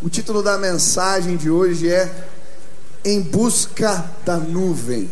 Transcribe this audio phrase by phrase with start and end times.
[0.00, 2.08] O título da mensagem de hoje é
[3.04, 5.10] Em Busca da Nuvem.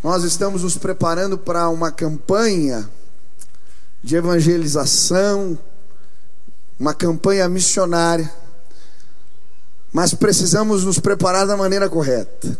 [0.00, 2.88] Nós estamos nos preparando para uma campanha
[4.00, 5.58] de evangelização,
[6.78, 8.32] uma campanha missionária,
[9.92, 12.56] mas precisamos nos preparar da maneira correta.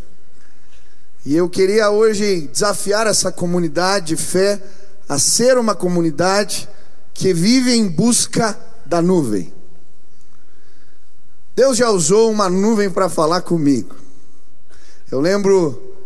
[1.24, 4.60] E eu queria hoje desafiar essa comunidade de fé
[5.08, 6.68] a ser uma comunidade
[7.14, 9.56] que vive em busca da nuvem.
[11.58, 13.96] Deus já usou uma nuvem para falar comigo.
[15.10, 15.96] Eu lembro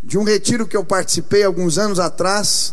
[0.00, 2.72] de um retiro que eu participei alguns anos atrás,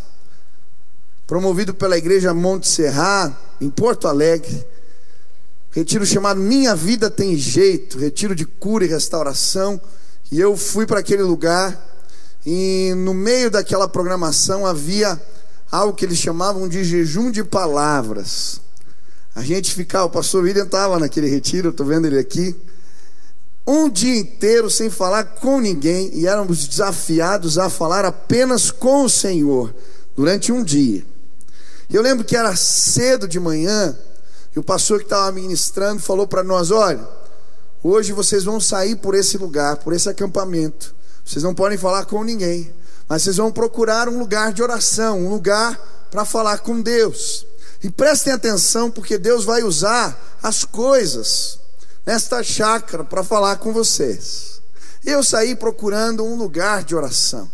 [1.25, 4.63] promovido pela igreja Monte Serra, em Porto Alegre.
[5.71, 9.81] Retiro chamado Minha Vida Tem Jeito, retiro de cura e restauração.
[10.31, 11.83] E eu fui para aquele lugar
[12.45, 15.19] e no meio daquela programação havia
[15.71, 18.61] algo que eles chamavam de jejum de palavras.
[19.35, 22.55] A gente ficava, o pastor William estava naquele retiro, estou vendo ele aqui,
[23.65, 29.09] um dia inteiro sem falar com ninguém e éramos desafiados a falar apenas com o
[29.09, 29.73] Senhor
[30.15, 31.03] durante um dia.
[31.89, 33.97] Eu lembro que era cedo de manhã
[34.55, 37.07] e o pastor que estava ministrando falou para nós: olha,
[37.81, 40.93] hoje vocês vão sair por esse lugar, por esse acampamento.
[41.25, 42.73] Vocês não podem falar com ninguém,
[43.07, 45.79] mas vocês vão procurar um lugar de oração, um lugar
[46.11, 47.45] para falar com Deus.
[47.83, 51.59] E prestem atenção, porque Deus vai usar as coisas
[52.05, 54.61] nesta chácara para falar com vocês.
[55.05, 57.51] Eu saí procurando um lugar de oração.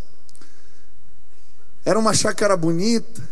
[1.83, 3.27] Era uma chácara bonita,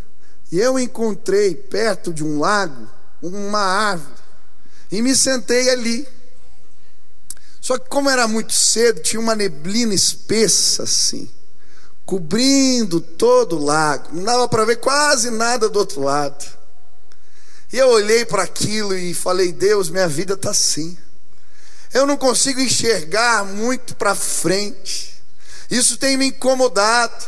[0.51, 2.87] e eu encontrei perto de um lago
[3.21, 4.13] uma árvore,
[4.91, 6.07] e me sentei ali.
[7.59, 11.29] Só que, como era muito cedo, tinha uma neblina espessa assim,
[12.05, 16.56] cobrindo todo o lago, não dava para ver quase nada do outro lado.
[17.71, 20.97] E eu olhei para aquilo e falei: Deus, minha vida está assim.
[21.93, 25.15] Eu não consigo enxergar muito para frente.
[25.69, 27.25] Isso tem me incomodado.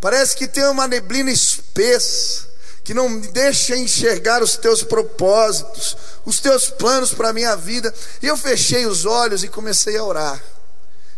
[0.00, 2.54] Parece que tem uma neblina espessa
[2.84, 7.92] que não me deixa enxergar os teus propósitos, os teus planos para a minha vida.
[8.22, 10.42] E eu fechei os olhos e comecei a orar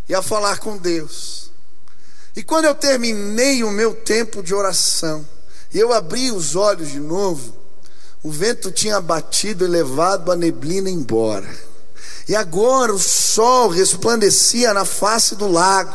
[0.09, 1.51] e a falar com Deus.
[2.37, 5.27] E quando eu terminei o meu tempo de oração,
[5.75, 7.66] e eu abri os olhos de novo,
[8.27, 11.49] o vento tinha batido e levado a neblina embora.
[12.29, 15.95] E agora o sol resplandecia na face do lago.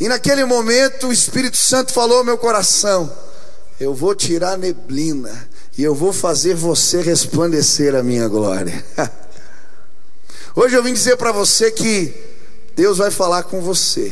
[0.00, 3.14] E naquele momento o Espírito Santo falou ao meu coração:
[3.78, 8.82] Eu vou tirar a neblina e eu vou fazer você resplandecer a minha glória.
[10.56, 12.14] Hoje eu vim dizer para você que
[12.74, 14.10] Deus vai falar com você.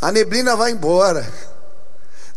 [0.00, 1.51] A neblina vai embora.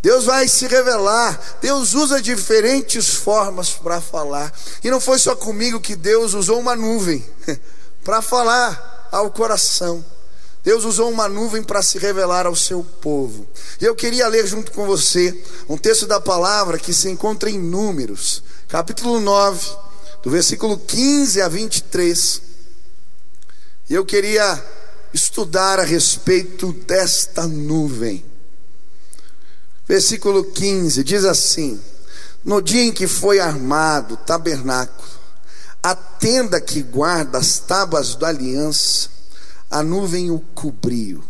[0.05, 1.57] Deus vai se revelar.
[1.59, 4.53] Deus usa diferentes formas para falar.
[4.83, 7.25] E não foi só comigo que Deus usou uma nuvem
[8.05, 10.05] para falar ao coração.
[10.63, 13.47] Deus usou uma nuvem para se revelar ao seu povo.
[13.81, 15.35] E eu queria ler junto com você
[15.67, 19.67] um texto da palavra que se encontra em Números, capítulo 9,
[20.21, 22.41] do versículo 15 a 23.
[23.89, 24.63] E eu queria
[25.11, 28.34] estudar a respeito desta nuvem.
[29.87, 31.79] Versículo 15 diz assim:
[32.43, 35.07] No dia em que foi armado o tabernáculo,
[35.81, 39.09] a tenda que guarda as tábuas da aliança,
[39.69, 41.23] a nuvem o cobriu,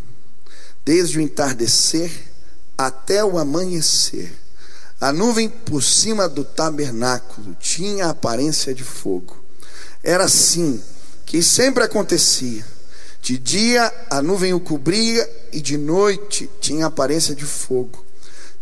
[0.85, 2.11] desde o entardecer
[2.77, 4.33] até o amanhecer.
[4.99, 9.35] A nuvem por cima do tabernáculo tinha a aparência de fogo.
[10.01, 10.81] Era assim
[11.25, 12.65] que sempre acontecia.
[13.21, 18.04] De dia a nuvem o cobria e de noite tinha a aparência de fogo.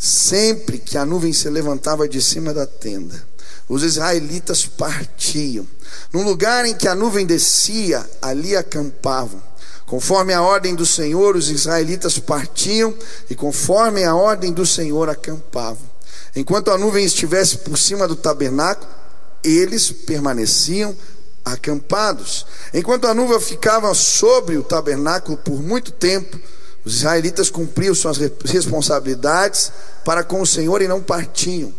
[0.06, 3.25] Sempre que a nuvem se levantava de cima da tenda,
[3.69, 5.66] os israelitas partiam.
[6.12, 9.42] No lugar em que a nuvem descia, ali acampavam.
[9.86, 12.94] Conforme a ordem do Senhor, os israelitas partiam
[13.30, 15.90] e conforme a ordem do Senhor acampavam.
[16.36, 18.92] Enquanto a nuvem estivesse por cima do tabernáculo,
[19.42, 20.94] eles permaneciam
[21.46, 22.45] acampados.
[22.74, 26.38] Enquanto a nuvem ficava sobre o tabernáculo por muito tempo,
[26.85, 29.71] os israelitas cumpriam suas responsabilidades
[30.03, 31.74] para com o Senhor e não partiam.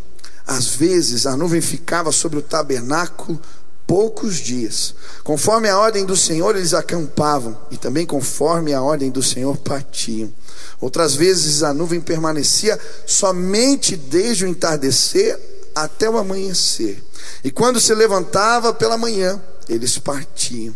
[0.47, 3.41] Às vezes a nuvem ficava sobre o tabernáculo
[3.87, 4.95] poucos dias.
[5.23, 10.33] Conforme a ordem do Senhor, eles acampavam, e também conforme a ordem do Senhor, partiam.
[10.81, 15.39] Outras vezes a nuvem permanecia somente desde o entardecer
[15.75, 17.03] até o amanhecer.
[17.43, 20.75] E quando se levantava pela manhã, eles partiam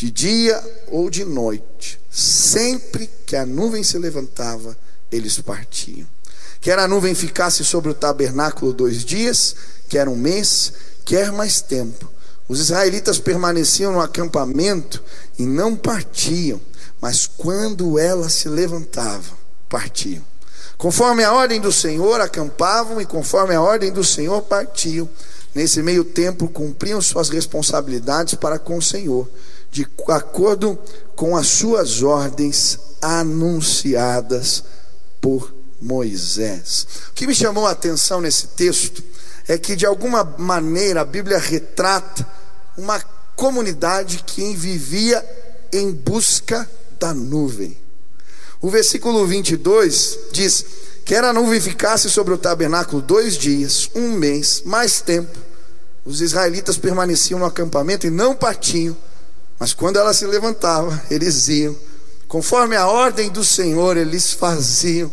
[0.00, 4.74] de dia ou de noite, sempre que a nuvem se levantava,
[5.12, 6.08] eles partiam.
[6.58, 9.54] Quer a nuvem ficasse sobre o tabernáculo dois dias,
[9.90, 10.72] quer um mês,
[11.04, 12.10] quer mais tempo,
[12.48, 15.02] Os israelitas permaneciam no acampamento
[15.38, 16.58] e não partiam,
[17.00, 19.36] mas quando ela se levantava,
[19.68, 20.24] partiam.
[20.78, 25.08] Conforme a ordem do Senhor, acampavam e conforme a ordem do Senhor, partiam.
[25.54, 29.28] Nesse meio tempo, cumpriam suas responsabilidades para com o Senhor,
[29.70, 30.78] de acordo
[31.16, 34.62] com as suas ordens anunciadas
[35.20, 36.86] por Moisés.
[37.10, 39.02] O que me chamou a atenção nesse texto
[39.48, 42.26] é que, de alguma maneira, a Bíblia retrata
[42.76, 43.00] uma
[43.34, 45.24] comunidade que vivia
[45.72, 46.68] em busca
[46.98, 47.76] da nuvem.
[48.60, 50.64] O versículo 22 diz:
[51.10, 55.36] Quer a nuvem ficasse sobre o tabernáculo dois dias, um mês, mais tempo.
[56.04, 58.96] Os israelitas permaneciam no acampamento e não partiam,
[59.58, 61.76] mas quando ela se levantava, eles iam.
[62.28, 65.10] Conforme a ordem do Senhor, eles faziam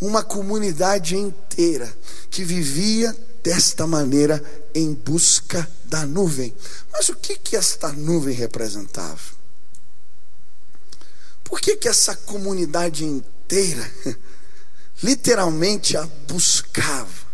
[0.00, 1.96] uma comunidade inteira
[2.28, 4.42] que vivia desta maneira
[4.74, 6.52] em busca da nuvem.
[6.92, 9.20] Mas o que que esta nuvem representava?
[11.44, 13.88] Por que que essa comunidade inteira
[15.02, 17.26] literalmente a buscava?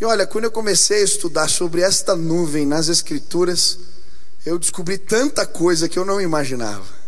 [0.00, 3.78] E olha, quando eu comecei a estudar sobre esta nuvem nas escrituras,
[4.44, 7.02] eu descobri tanta coisa que eu não imaginava.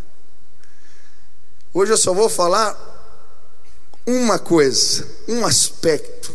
[1.72, 2.92] Hoje eu só vou falar
[4.06, 6.32] uma coisa, um aspecto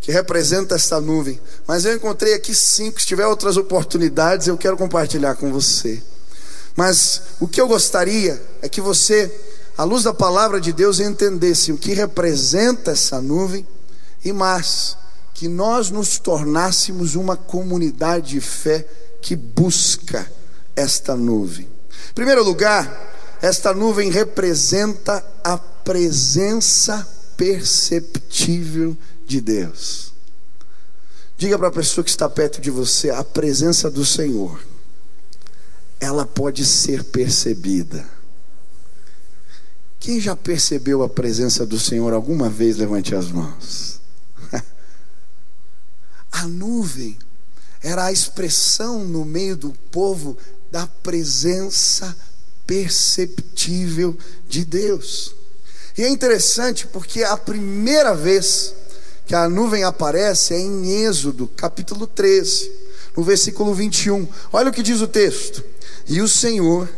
[0.00, 1.40] que representa esta nuvem.
[1.66, 3.00] Mas eu encontrei aqui cinco.
[3.00, 6.02] Se tiver outras oportunidades, eu quero compartilhar com você.
[6.74, 9.30] Mas o que eu gostaria é que você,
[9.80, 13.66] à luz da palavra de Deus, entendesse o que representa essa nuvem
[14.22, 14.94] e mais,
[15.32, 18.86] que nós nos tornássemos uma comunidade de fé
[19.22, 20.30] que busca
[20.76, 21.66] esta nuvem.
[22.10, 28.94] Em primeiro lugar, esta nuvem representa a presença perceptível
[29.26, 30.12] de Deus.
[31.38, 34.60] Diga para a pessoa que está perto de você: a presença do Senhor,
[35.98, 38.19] ela pode ser percebida.
[40.00, 42.78] Quem já percebeu a presença do Senhor alguma vez?
[42.78, 44.00] Levante as mãos.
[46.32, 47.18] a nuvem
[47.82, 50.38] era a expressão no meio do povo
[50.72, 52.16] da presença
[52.66, 54.16] perceptível
[54.48, 55.34] de Deus.
[55.98, 58.74] E é interessante porque a primeira vez
[59.26, 62.72] que a nuvem aparece é em Êxodo, capítulo 13,
[63.14, 64.26] no versículo 21.
[64.50, 65.62] Olha o que diz o texto:
[66.08, 66.88] E o Senhor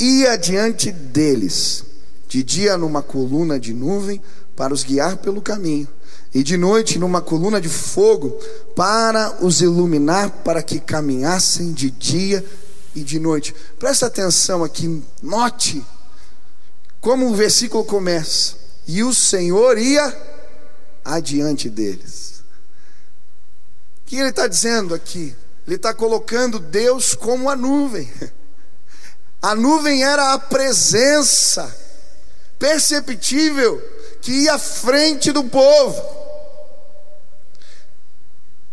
[0.00, 1.84] ia diante deles,
[2.28, 4.22] de dia numa coluna de nuvem,
[4.54, 5.88] para os guiar pelo caminho,
[6.34, 8.38] e de noite numa coluna de fogo,
[8.76, 12.44] para os iluminar, para que caminhassem de dia
[12.94, 13.54] e de noite.
[13.78, 15.84] Presta atenção aqui, note
[17.00, 18.56] como o versículo começa.
[18.86, 20.14] E o Senhor ia
[21.04, 22.42] adiante deles.
[24.02, 25.34] O que ele está dizendo aqui?
[25.66, 28.10] Ele está colocando Deus como a nuvem.
[29.40, 31.72] A nuvem era a presença
[32.58, 33.80] perceptível
[34.20, 36.18] que ia à frente do povo.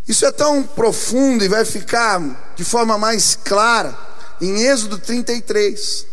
[0.07, 3.97] Isso é tão profundo e vai ficar de forma mais clara
[4.41, 6.05] em Êxodo 33.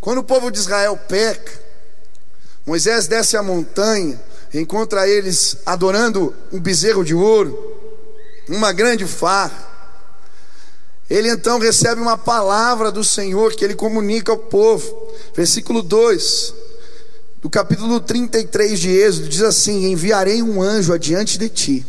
[0.00, 1.52] Quando o povo de Israel peca,
[2.64, 4.20] Moisés desce a montanha,
[4.52, 7.58] encontra eles adorando um bezerro de ouro,
[8.48, 9.72] uma grande farra.
[11.10, 15.12] Ele então recebe uma palavra do Senhor que ele comunica ao povo.
[15.34, 16.63] Versículo 2
[17.44, 21.86] do capítulo 33 de Êxodo diz assim: Enviarei um anjo adiante de ti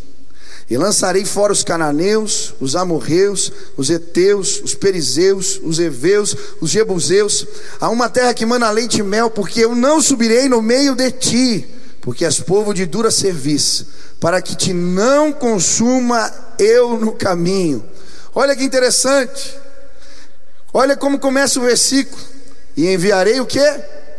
[0.70, 7.48] e lançarei fora os cananeus, os amorreus, os heteus, os perizeus, os heveus, os jebuseus,
[7.80, 11.10] a uma terra que mana leite e mel, porque eu não subirei no meio de
[11.12, 11.66] ti,
[12.02, 13.88] porque és povo de dura serviço,
[14.20, 17.82] para que te não consuma eu no caminho.
[18.34, 19.56] Olha que interessante.
[20.74, 22.22] Olha como começa o versículo.
[22.76, 23.62] E enviarei o que?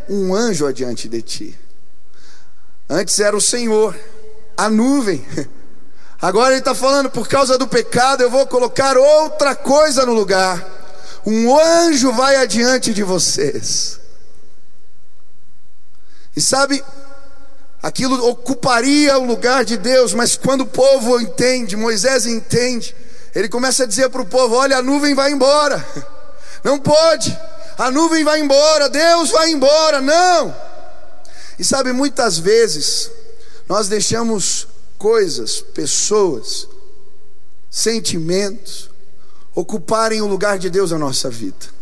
[0.09, 1.59] Um anjo adiante de ti.
[2.89, 3.97] Antes era o Senhor,
[4.55, 5.25] a nuvem.
[6.21, 10.65] Agora ele está falando, por causa do pecado, eu vou colocar outra coisa no lugar.
[11.25, 13.99] Um anjo vai adiante de vocês.
[16.35, 16.83] E sabe,
[17.83, 22.95] aquilo ocuparia o lugar de Deus, mas quando o povo entende, Moisés entende,
[23.35, 25.85] ele começa a dizer para o povo: olha, a nuvem vai embora.
[26.63, 27.37] Não pode,
[27.77, 30.55] a nuvem vai embora, Deus vai embora, não.
[31.59, 33.11] E sabe, muitas vezes
[33.69, 34.67] nós deixamos
[34.97, 36.67] coisas, pessoas,
[37.69, 38.89] sentimentos
[39.53, 41.77] ocuparem o lugar de Deus na nossa vida.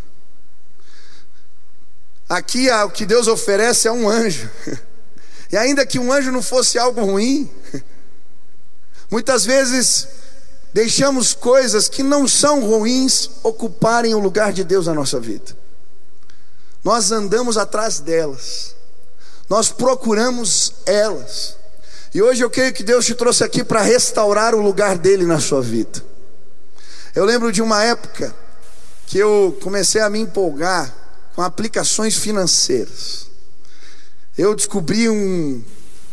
[2.28, 4.50] Aqui o que Deus oferece é um anjo.
[5.52, 7.50] E ainda que um anjo não fosse algo ruim,
[9.12, 10.08] muitas vezes
[10.74, 15.56] deixamos coisas que não são ruins ocuparem o lugar de Deus na nossa vida.
[16.86, 18.76] Nós andamos atrás delas,
[19.50, 21.58] nós procuramos elas.
[22.14, 25.40] E hoje eu creio que Deus te trouxe aqui para restaurar o lugar dele na
[25.40, 26.06] sua vida.
[27.16, 28.36] Eu lembro de uma época
[29.08, 30.94] que eu comecei a me empolgar
[31.36, 33.26] com aplicações financeiras.
[34.38, 35.64] Eu descobri um.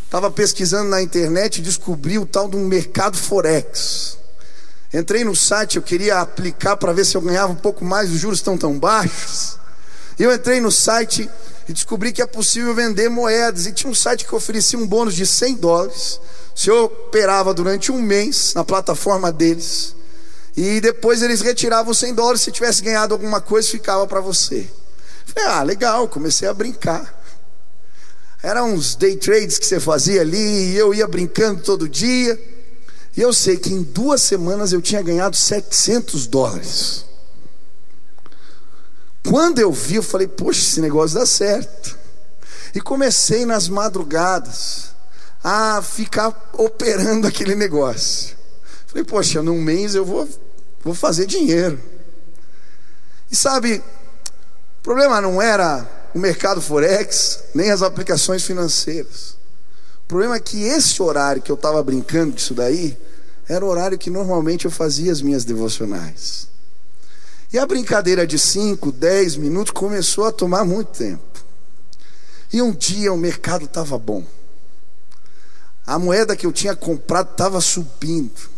[0.06, 4.16] Estava pesquisando na internet e descobri o tal de um mercado Forex.
[4.92, 8.18] Entrei no site, eu queria aplicar para ver se eu ganhava um pouco mais, os
[8.18, 9.60] juros estão tão baixos.
[10.22, 11.28] Eu entrei no site
[11.68, 13.66] e descobri que é possível vender moedas.
[13.66, 16.20] E tinha um site que oferecia um bônus de 100 dólares.
[16.54, 19.96] Se eu operava durante um mês na plataforma deles.
[20.56, 22.40] E depois eles retiravam 100 dólares.
[22.40, 24.70] Se tivesse ganhado alguma coisa, ficava para você.
[25.26, 26.06] Falei, ah, legal.
[26.06, 27.20] Comecei a brincar.
[28.44, 30.70] Eram uns day trades que você fazia ali.
[30.70, 32.40] E eu ia brincando todo dia.
[33.16, 37.06] E eu sei que em duas semanas eu tinha ganhado 700 dólares.
[39.26, 41.98] Quando eu vi, eu falei, poxa, esse negócio dá certo.
[42.74, 44.92] E comecei nas madrugadas
[45.42, 48.36] a ficar operando aquele negócio.
[48.86, 50.28] Falei, poxa, num mês eu vou,
[50.82, 51.80] vou fazer dinheiro.
[53.30, 53.82] E sabe,
[54.78, 59.36] o problema não era o mercado Forex, nem as aplicações financeiras.
[60.04, 62.96] O problema é que esse horário que eu estava brincando disso daí,
[63.48, 66.48] era o horário que normalmente eu fazia as minhas devocionais.
[67.52, 71.22] E a brincadeira de 5, 10 minutos começou a tomar muito tempo.
[72.50, 74.24] E um dia o mercado estava bom.
[75.86, 78.52] A moeda que eu tinha comprado estava subindo.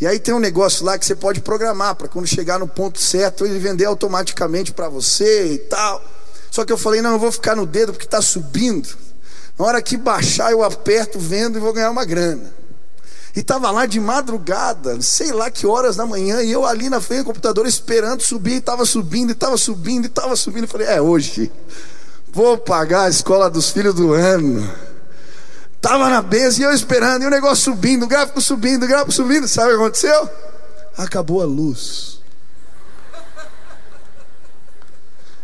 [0.00, 3.00] E aí tem um negócio lá que você pode programar para quando chegar no ponto
[3.00, 6.04] certo ele vender automaticamente para você e tal.
[6.50, 8.88] Só que eu falei, não, eu vou ficar no dedo porque está subindo.
[9.58, 12.61] Na hora que baixar, eu aperto, vendo e vou ganhar uma grana.
[13.34, 17.00] E estava lá de madrugada, sei lá que horas da manhã, e eu ali na
[17.00, 20.68] frente do computador esperando subir, e estava subindo, e estava subindo, e estava subindo.
[20.68, 21.50] Falei, é hoje,
[22.30, 24.70] vou pagar a escola dos filhos do ano.
[25.76, 29.12] Estava na mesa e eu esperando, e o negócio subindo, o gráfico subindo, o gráfico
[29.12, 29.48] subindo.
[29.48, 30.30] Sabe o que aconteceu?
[30.96, 32.20] Acabou a luz.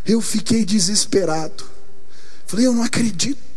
[0.07, 1.65] Eu fiquei desesperado.
[2.47, 3.48] Falei, eu não acredito.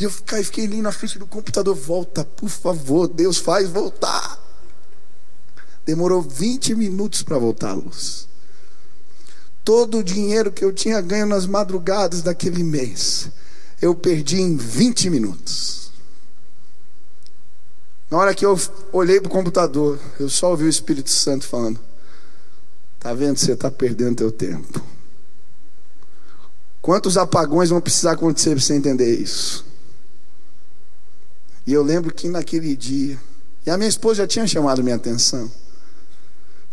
[0.00, 4.38] E eu fiquei, fiquei ali na frente do computador, volta, por favor, Deus faz voltar.
[5.84, 8.26] Demorou 20 minutos para voltar a luz.
[9.62, 13.28] Todo o dinheiro que eu tinha ganho nas madrugadas daquele mês,
[13.80, 15.92] eu perdi em 20 minutos.
[18.10, 18.58] Na hora que eu
[18.92, 21.78] olhei para o computador, eu só ouvi o Espírito Santo falando:
[22.98, 23.38] Tá vendo?
[23.38, 24.82] Você está perdendo teu tempo.
[26.80, 29.69] Quantos apagões vão precisar acontecer para você entender isso?
[31.66, 33.18] E eu lembro que naquele dia,
[33.66, 35.50] e a minha esposa já tinha chamado minha atenção.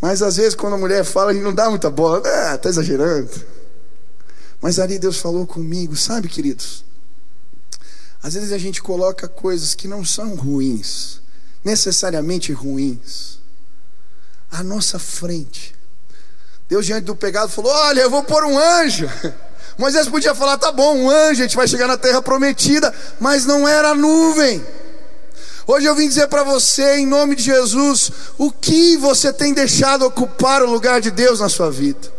[0.01, 3.31] Mas às vezes quando a mulher fala, gente não dá muita bola, ah, tá exagerando.
[4.61, 6.85] Mas ali Deus falou comigo, sabe, queridos?
[8.21, 11.21] Às vezes a gente coloca coisas que não são ruins,
[11.63, 13.39] necessariamente ruins,
[14.51, 15.75] à nossa frente.
[16.67, 19.07] Deus, diante do pegado, falou: Olha, eu vou pôr um anjo.
[19.77, 23.45] Moisés podia falar: Tá bom, um anjo, a gente vai chegar na terra prometida, mas
[23.45, 24.65] não era nuvem.
[25.67, 30.05] Hoje eu vim dizer para você, em nome de Jesus, o que você tem deixado
[30.05, 32.11] ocupar o lugar de Deus na sua vida.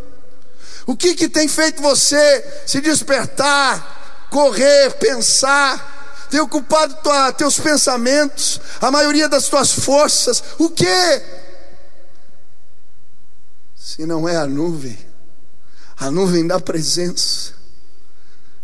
[0.86, 8.60] O que, que tem feito você se despertar, correr, pensar, tem ocupado tua, teus pensamentos,
[8.80, 10.42] a maioria das tuas forças.
[10.58, 11.22] O que?
[13.74, 14.98] Se não é a nuvem,
[15.98, 17.52] a nuvem da presença.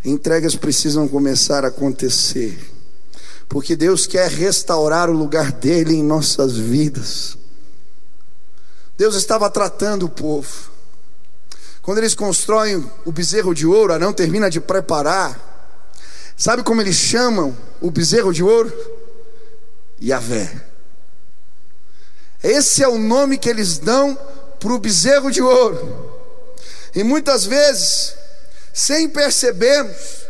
[0.05, 2.75] Entregas precisam começar a acontecer
[3.49, 7.37] porque Deus quer restaurar o lugar dele em nossas vidas.
[8.97, 10.73] Deus estava tratando o povo.
[11.83, 15.53] Quando eles constroem o bezerro de ouro, Arão termina de preparar.
[16.37, 18.73] Sabe como eles chamam o bezerro de ouro?
[20.03, 20.67] Yahvé.
[22.43, 24.19] Esse é o nome que eles dão
[24.59, 26.14] para o bezerro de ouro.
[26.95, 28.15] E muitas vezes,
[28.73, 30.25] sem percebermos,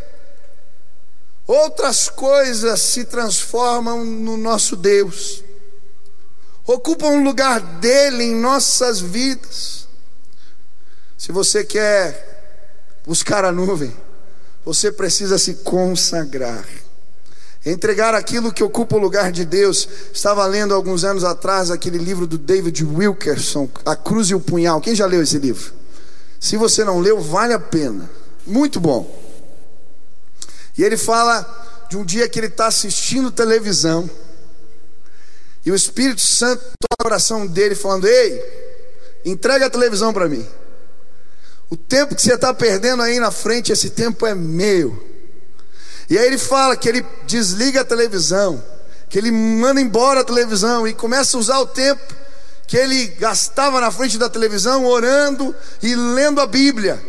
[1.47, 5.45] Outras coisas se transformam no nosso Deus,
[6.67, 9.87] ocupam um lugar dele em nossas vidas.
[11.19, 13.95] Se você quer buscar a nuvem,
[14.65, 16.67] você precisa se consagrar,
[17.65, 19.87] entregar aquilo que ocupa o lugar de Deus.
[20.15, 24.81] Estava lendo alguns anos atrás aquele livro do David Wilkerson, A Cruz e o Punhal.
[24.81, 25.75] Quem já leu esse livro?
[26.41, 28.11] Se você não leu, vale a pena.
[28.47, 29.23] Muito bom.
[30.77, 34.09] E ele fala de um dia que ele está assistindo televisão.
[35.65, 38.43] E o Espírito Santo toca o coração dele, falando: Ei,
[39.25, 40.47] entrega a televisão para mim.
[41.71, 45.03] O tempo que você está perdendo aí na frente, esse tempo é meu.
[46.09, 48.63] E aí ele fala que ele desliga a televisão,
[49.09, 52.03] que ele manda embora a televisão e começa a usar o tempo
[52.67, 57.03] que ele gastava na frente da televisão orando e lendo a Bíblia.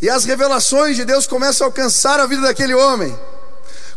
[0.00, 3.16] E as revelações de Deus começam a alcançar a vida daquele homem.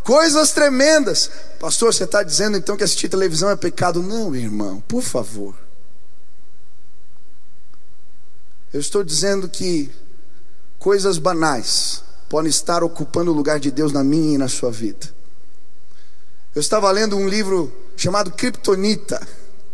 [0.02, 1.30] Coisas tremendas.
[1.58, 4.02] Pastor, você está dizendo então que assistir televisão é pecado?
[4.02, 5.54] Não, irmão, por favor.
[8.72, 9.90] Eu estou dizendo que
[10.78, 15.14] coisas banais podem estar ocupando o lugar de Deus na minha e na sua vida.
[16.54, 19.26] Eu estava lendo um livro chamado Kryptonita,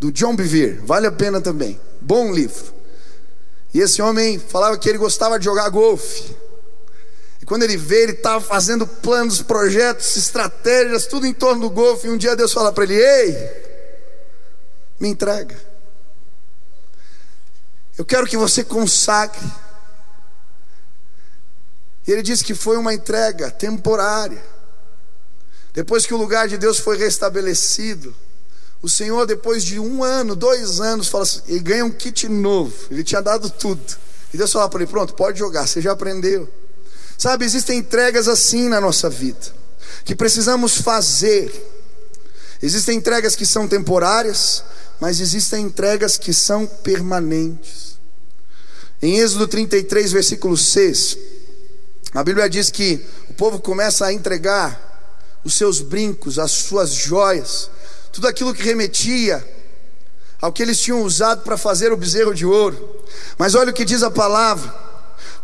[0.02, 2.74] do John Bevere, vale a pena também, bom livro.
[3.72, 6.34] E esse homem falava que ele gostava de jogar golfe.
[7.40, 12.08] E quando ele vê, ele estava fazendo planos, projetos, estratégias, tudo em torno do golfe.
[12.08, 13.36] E um dia Deus fala para ele: Ei,
[14.98, 15.56] me entrega.
[17.96, 19.48] Eu quero que você consagre
[22.08, 24.42] e ele disse que foi uma entrega temporária.
[25.72, 28.12] Depois que o lugar de Deus foi restabelecido,
[28.82, 32.74] o Senhor, depois de um ano, dois anos, fala assim, ele ganha um kit novo.
[32.90, 33.80] Ele tinha dado tudo.
[34.34, 36.48] E Deus fala para ele: pronto, pode jogar, você já aprendeu.
[37.16, 39.54] Sabe, existem entregas assim na nossa vida,
[40.04, 41.70] que precisamos fazer.
[42.60, 44.64] Existem entregas que são temporárias,
[45.00, 47.98] mas existem entregas que são permanentes.
[49.00, 51.18] Em Êxodo 33, versículo 6.
[52.14, 57.70] A Bíblia diz que o povo começa a entregar os seus brincos, as suas joias,
[58.12, 59.44] tudo aquilo que remetia
[60.40, 63.02] ao que eles tinham usado para fazer o bezerro de ouro.
[63.38, 64.72] Mas olha o que diz a palavra: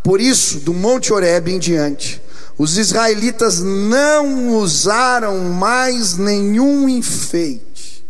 [0.02, 2.22] por isso, do Monte Horebe em diante,
[2.56, 8.04] os israelitas não usaram mais nenhum enfeite.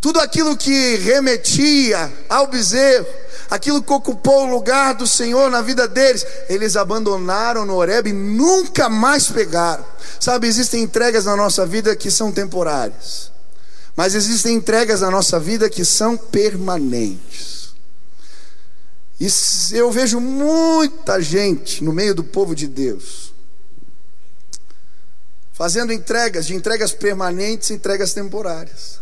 [0.00, 3.06] Tudo aquilo que remetia ao bezerro,
[3.48, 8.12] aquilo que ocupou o lugar do Senhor na vida deles, eles abandonaram no Horeb e
[8.12, 9.84] nunca mais pegaram.
[10.20, 13.30] Sabe, existem entregas na nossa vida que são temporárias,
[13.96, 17.74] mas existem entregas na nossa vida que são permanentes.
[19.20, 19.28] E
[19.72, 23.24] eu vejo muita gente no meio do povo de Deus
[25.54, 29.00] fazendo entregas, de entregas permanentes e entregas temporárias.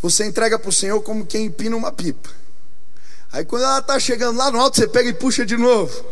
[0.00, 2.28] Você entrega para o Senhor como quem empina uma pipa.
[3.32, 6.04] Aí quando ela está chegando lá no alto, você pega e puxa de novo.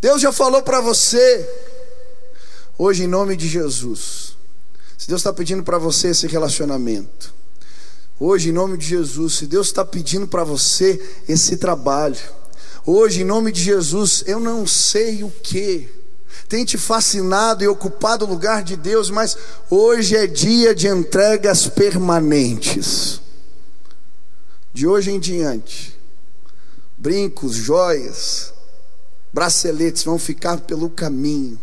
[0.00, 1.46] Deus já falou para você,
[2.78, 4.36] hoje em nome de Jesus.
[5.00, 7.32] Se Deus está pedindo para você esse relacionamento,
[8.18, 12.20] hoje em nome de Jesus, se Deus está pedindo para você esse trabalho,
[12.84, 15.88] hoje em nome de Jesus, eu não sei o que
[16.50, 19.38] tem te fascinado e ocupado o lugar de Deus, mas
[19.70, 23.22] hoje é dia de entregas permanentes.
[24.70, 25.98] De hoje em diante,
[26.98, 28.52] brincos, joias,
[29.32, 31.58] braceletes vão ficar pelo caminho,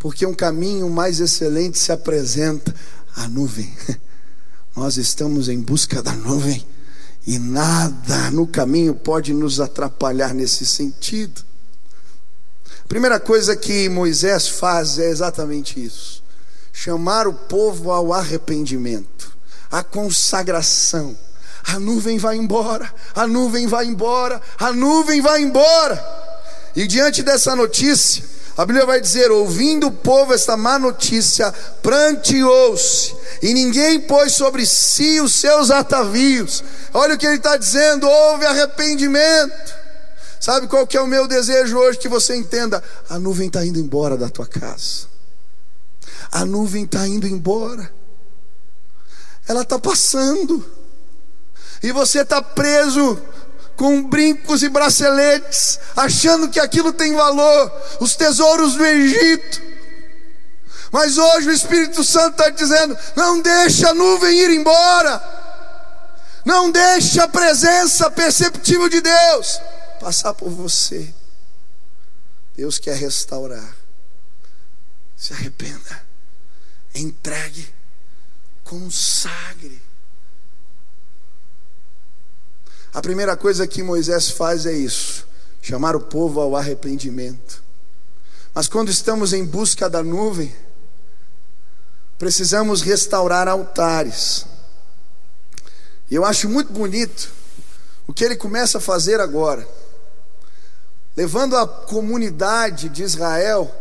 [0.00, 2.74] porque um caminho mais excelente se apresenta
[3.14, 3.72] a nuvem.
[4.74, 6.66] Nós estamos em busca da nuvem
[7.26, 11.44] e nada no caminho pode nos atrapalhar nesse sentido.
[12.82, 16.24] A primeira coisa que Moisés faz é exatamente isso:
[16.72, 19.36] chamar o povo ao arrependimento,
[19.70, 21.16] à consagração
[21.62, 26.02] a nuvem vai embora, a nuvem vai embora, a nuvem vai embora.
[26.74, 28.24] E diante dessa notícia,
[28.60, 31.50] a Bíblia vai dizer: ouvindo o povo esta má notícia,
[31.82, 36.62] pranteou-se, e ninguém pôs sobre si os seus atavios.
[36.92, 39.80] Olha o que ele está dizendo: houve arrependimento.
[40.38, 41.98] Sabe qual que é o meu desejo hoje?
[42.00, 45.06] Que você entenda: a nuvem está indo embora da tua casa,
[46.30, 47.90] a nuvem está indo embora,
[49.48, 50.62] ela está passando
[51.82, 53.18] e você está preso
[53.80, 59.62] com brincos e braceletes, achando que aquilo tem valor, os tesouros do Egito.
[60.92, 65.18] Mas hoje o Espírito Santo está dizendo: não deixa a nuvem ir embora,
[66.44, 69.58] não deixa a presença perceptível de Deus
[69.98, 71.14] passar por você.
[72.54, 73.74] Deus quer restaurar.
[75.16, 76.02] Se arrependa,
[76.94, 77.66] entregue,
[78.62, 79.80] consagre.
[82.92, 85.26] A primeira coisa que Moisés faz é isso:
[85.62, 87.62] chamar o povo ao arrependimento.
[88.52, 90.54] Mas quando estamos em busca da nuvem,
[92.18, 94.44] precisamos restaurar altares.
[96.10, 97.30] E eu acho muito bonito
[98.08, 99.66] o que ele começa a fazer agora,
[101.16, 103.72] levando a comunidade de Israel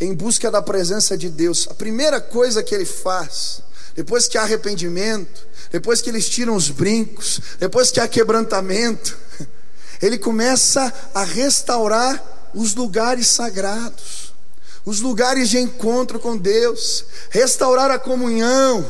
[0.00, 1.66] em busca da presença de Deus.
[1.68, 3.63] A primeira coisa que ele faz
[3.94, 9.16] depois que há arrependimento, depois que eles tiram os brincos, depois que há quebrantamento,
[10.02, 14.32] ele começa a restaurar os lugares sagrados,
[14.84, 18.84] os lugares de encontro com Deus, restaurar a comunhão,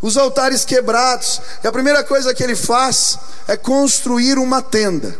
[0.00, 1.40] os altares quebrados.
[1.62, 5.16] E a primeira coisa que ele faz é construir uma tenda.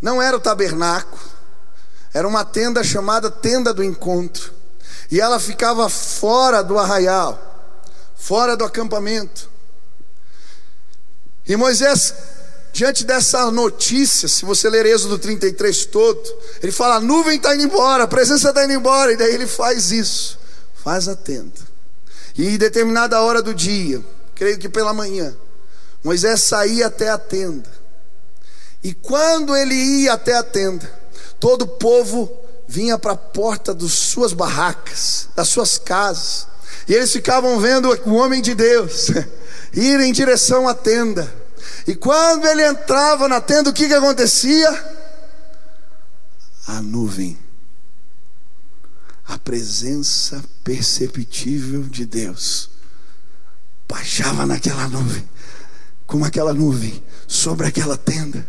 [0.00, 1.22] Não era o tabernáculo,
[2.12, 4.52] era uma tenda chamada tenda do encontro.
[5.10, 7.51] E ela ficava fora do arraial,
[8.22, 9.50] fora do acampamento.
[11.44, 12.14] E Moisés,
[12.72, 16.22] diante dessa notícia, se você ler Êxodo 33 todo,
[16.62, 19.12] ele fala: a nuvem está indo embora, a presença está indo embora.
[19.12, 20.38] E daí ele faz isso,
[20.84, 21.60] faz a tenda.
[22.38, 24.02] E em determinada hora do dia,
[24.36, 25.36] creio que pela manhã,
[26.04, 27.70] Moisés saía até a tenda.
[28.84, 30.88] E quando ele ia até a tenda,
[31.40, 32.30] todo o povo
[32.68, 36.46] vinha para a porta das suas barracas, das suas casas,
[36.88, 39.10] e eles ficavam vendo o homem de Deus
[39.72, 41.32] ir em direção à tenda.
[41.86, 44.70] E quando ele entrava na tenda, o que, que acontecia?
[46.66, 47.38] A nuvem
[49.32, 52.68] a presença perceptível de Deus
[53.88, 55.26] baixava naquela nuvem,
[56.06, 58.46] como aquela nuvem sobre aquela tenda.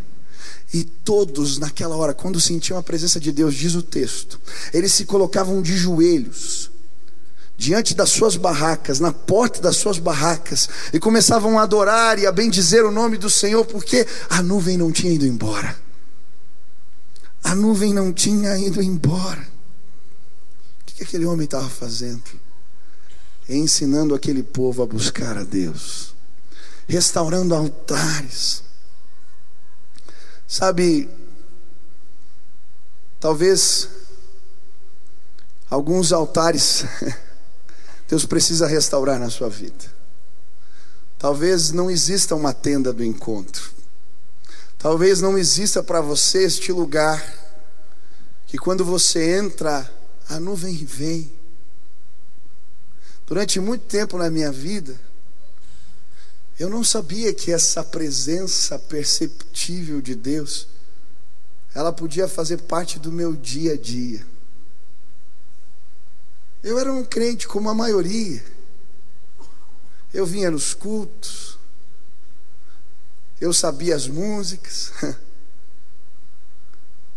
[0.72, 4.40] E todos naquela hora, quando sentiam a presença de Deus, diz o texto,
[4.72, 6.70] eles se colocavam de joelhos
[7.56, 12.32] diante das suas barracas, na porta das suas barracas, e começavam a adorar e a
[12.32, 15.76] bendizer o nome do Senhor, porque a nuvem não tinha ido embora.
[17.42, 19.54] A nuvem não tinha ido embora
[20.94, 22.22] que aquele homem estava fazendo?
[23.48, 26.14] Ensinando aquele povo a buscar a Deus,
[26.88, 28.62] restaurando altares.
[30.46, 31.10] Sabe,
[33.18, 33.88] talvez
[35.68, 36.84] alguns altares
[38.08, 39.92] Deus precisa restaurar na sua vida.
[41.18, 43.72] Talvez não exista uma tenda do encontro.
[44.78, 47.22] Talvez não exista para você este lugar
[48.46, 49.90] que quando você entra
[50.28, 51.32] a nuvem vem.
[53.26, 55.00] Durante muito tempo na minha vida,
[56.58, 60.68] eu não sabia que essa presença perceptível de Deus,
[61.74, 64.24] ela podia fazer parte do meu dia a dia.
[66.64, 68.42] Eu era um crente como a maioria.
[70.14, 71.58] Eu vinha nos cultos,
[73.38, 74.90] eu sabia as músicas,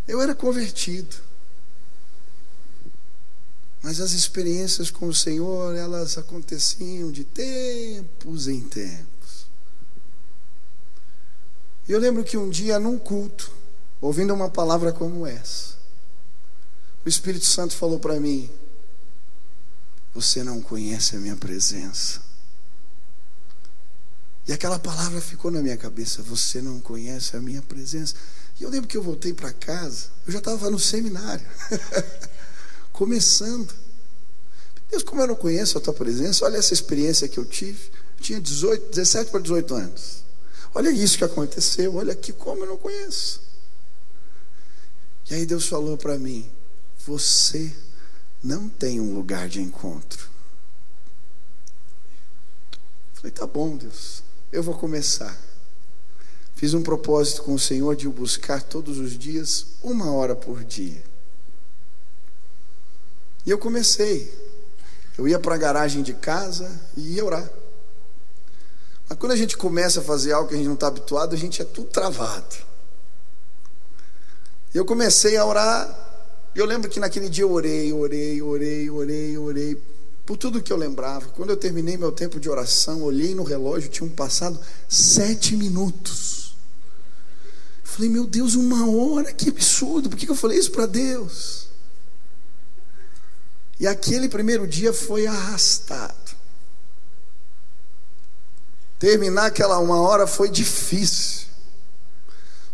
[0.05, 1.15] eu era convertido.
[3.81, 9.47] Mas as experiências com o Senhor, elas aconteciam de tempos em tempos.
[11.87, 13.49] E eu lembro que um dia, num culto,
[14.01, 15.75] ouvindo uma palavra como essa,
[17.05, 18.49] o Espírito Santo falou para mim:
[20.17, 22.19] Você não conhece a minha presença.
[24.47, 28.15] E aquela palavra ficou na minha cabeça: Você não conhece a minha presença.
[28.59, 31.45] E eu lembro que eu voltei para casa, eu já estava no seminário.
[32.91, 33.71] começando.
[34.89, 37.91] Deus, como eu não conheço a tua presença, olha essa experiência que eu tive.
[38.17, 40.23] Eu tinha 18, 17 para 18 anos.
[40.73, 43.39] Olha isso que aconteceu, olha aqui como eu não conheço.
[45.29, 46.49] E aí Deus falou para mim:
[47.05, 47.71] Você
[48.43, 50.29] não tem um lugar de encontro.
[53.13, 55.37] falei, tá bom, Deus, eu vou começar.
[56.55, 60.63] Fiz um propósito com o Senhor de o buscar todos os dias, uma hora por
[60.63, 61.03] dia.
[63.45, 64.33] E eu comecei.
[65.17, 67.49] Eu ia para a garagem de casa e ia orar.
[69.07, 71.37] Mas quando a gente começa a fazer algo que a gente não está habituado, a
[71.37, 72.55] gente é tudo travado.
[74.73, 76.06] E eu comecei a orar.
[76.57, 79.81] Eu lembro que naquele dia eu orei, orei, orei, orei, orei.
[80.25, 81.27] Por tudo que eu lembrava.
[81.27, 86.55] Quando eu terminei meu tempo de oração, olhei no relógio, tinham passado sete minutos.
[87.83, 90.09] Falei, meu Deus, uma hora, que absurdo.
[90.09, 91.67] Por que eu falei isso para Deus?
[93.79, 96.35] E aquele primeiro dia foi arrastado.
[98.97, 101.49] Terminar aquela uma hora foi difícil.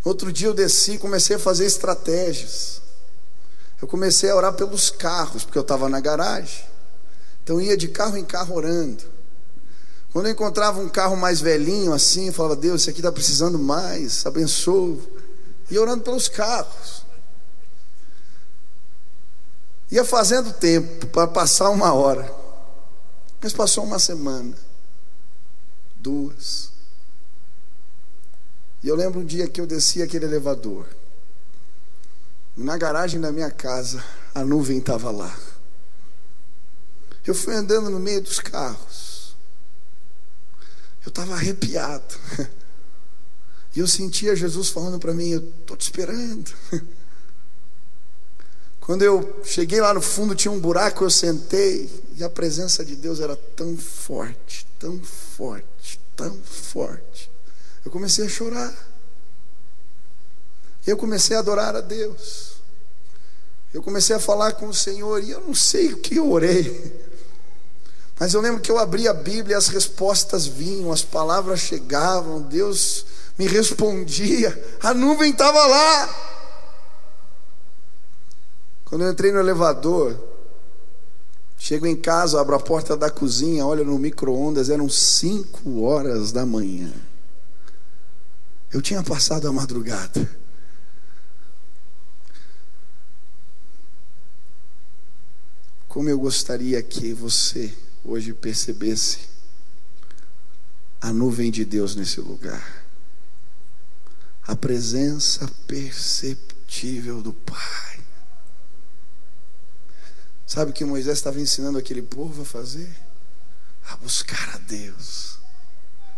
[0.06, 2.82] Outro dia eu desci e comecei a fazer estratégias.
[3.84, 6.63] Eu comecei a orar pelos carros, porque eu estava na garagem.
[7.43, 9.04] Então ia de carro em carro orando.
[10.13, 13.60] Quando eu encontrava um carro mais velhinho assim, eu falava, Deus, esse aqui está precisando
[13.60, 14.98] mais, abençoa.
[15.69, 17.06] E orando pelos carros.
[19.91, 22.34] Ia fazendo tempo para passar uma hora.
[23.41, 24.56] Mas passou uma semana,
[25.98, 26.69] duas.
[28.82, 31.02] E eu lembro um dia que eu desci aquele elevador.
[32.55, 35.35] Na garagem da minha casa, a nuvem estava lá.
[37.25, 39.35] Eu fui andando no meio dos carros.
[41.03, 42.15] Eu estava arrepiado.
[43.75, 46.53] E eu sentia Jesus falando para mim: Eu estou te esperando.
[48.79, 52.95] Quando eu cheguei lá no fundo, tinha um buraco, eu sentei, e a presença de
[52.95, 57.31] Deus era tão forte, tão forte, tão forte.
[57.83, 58.92] Eu comecei a chorar.
[60.86, 62.54] Eu comecei a adorar a Deus.
[63.74, 67.02] Eu comecei a falar com o Senhor, e eu não sei o que eu orei.
[68.19, 73.06] Mas eu lembro que eu abri a Bíblia, as respostas vinham, as palavras chegavam, Deus
[73.38, 76.34] me respondia, a nuvem estava lá.
[78.86, 80.15] Quando eu entrei no elevador,
[81.58, 86.46] chego em casa, abro a porta da cozinha, olho no micro-ondas, eram 5 horas da
[86.46, 86.93] manhã.
[88.72, 90.42] Eu tinha passado a madrugada.
[95.93, 97.71] Como eu gostaria que você
[98.03, 99.29] hoje percebesse
[100.99, 102.84] a nuvem de Deus nesse lugar,
[104.41, 107.99] a presença perceptível do Pai.
[110.47, 112.91] Sabe o que Moisés estava ensinando aquele povo a fazer?
[113.86, 115.38] A buscar a Deus.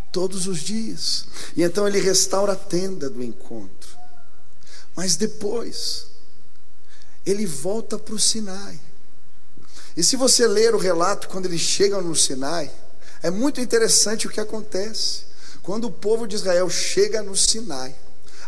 [0.09, 1.27] Todos os dias.
[1.53, 3.89] E então ele restaura a tenda do encontro.
[4.95, 6.07] Mas depois,
[7.25, 8.79] ele volta para o Sinai.
[9.95, 12.71] E se você ler o relato quando eles chegam no Sinai,
[13.23, 15.23] é muito interessante o que acontece.
[15.63, 17.95] Quando o povo de Israel chega no Sinai,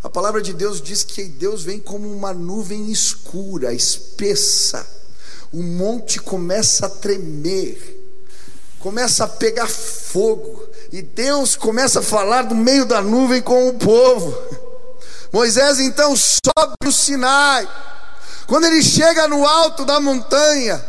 [0.03, 4.97] a palavra de Deus diz que Deus vem como uma nuvem escura, espessa
[5.51, 7.95] o monte começa a tremer,
[8.79, 13.73] começa a pegar fogo, e Deus começa a falar do meio da nuvem com o
[13.73, 14.35] povo.
[15.31, 17.67] Moisés então sobe o Sinai.
[18.45, 20.83] Quando ele chega no alto da montanha,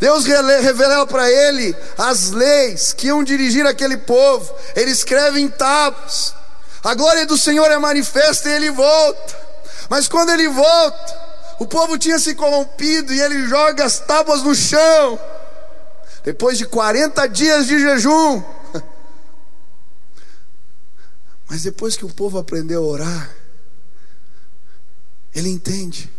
[0.00, 4.54] Deus revela para ele as leis que iam dirigir aquele povo.
[4.74, 6.34] Ele escreve em tábuas.
[6.82, 9.44] A glória do Senhor é manifesta e ele volta.
[9.88, 11.24] Mas quando ele volta,
[11.58, 15.18] o povo tinha se corrompido e ele joga as tábuas no chão.
[16.24, 18.42] Depois de 40 dias de jejum.
[21.48, 23.30] Mas depois que o povo aprendeu a orar,
[25.34, 26.10] ele entende.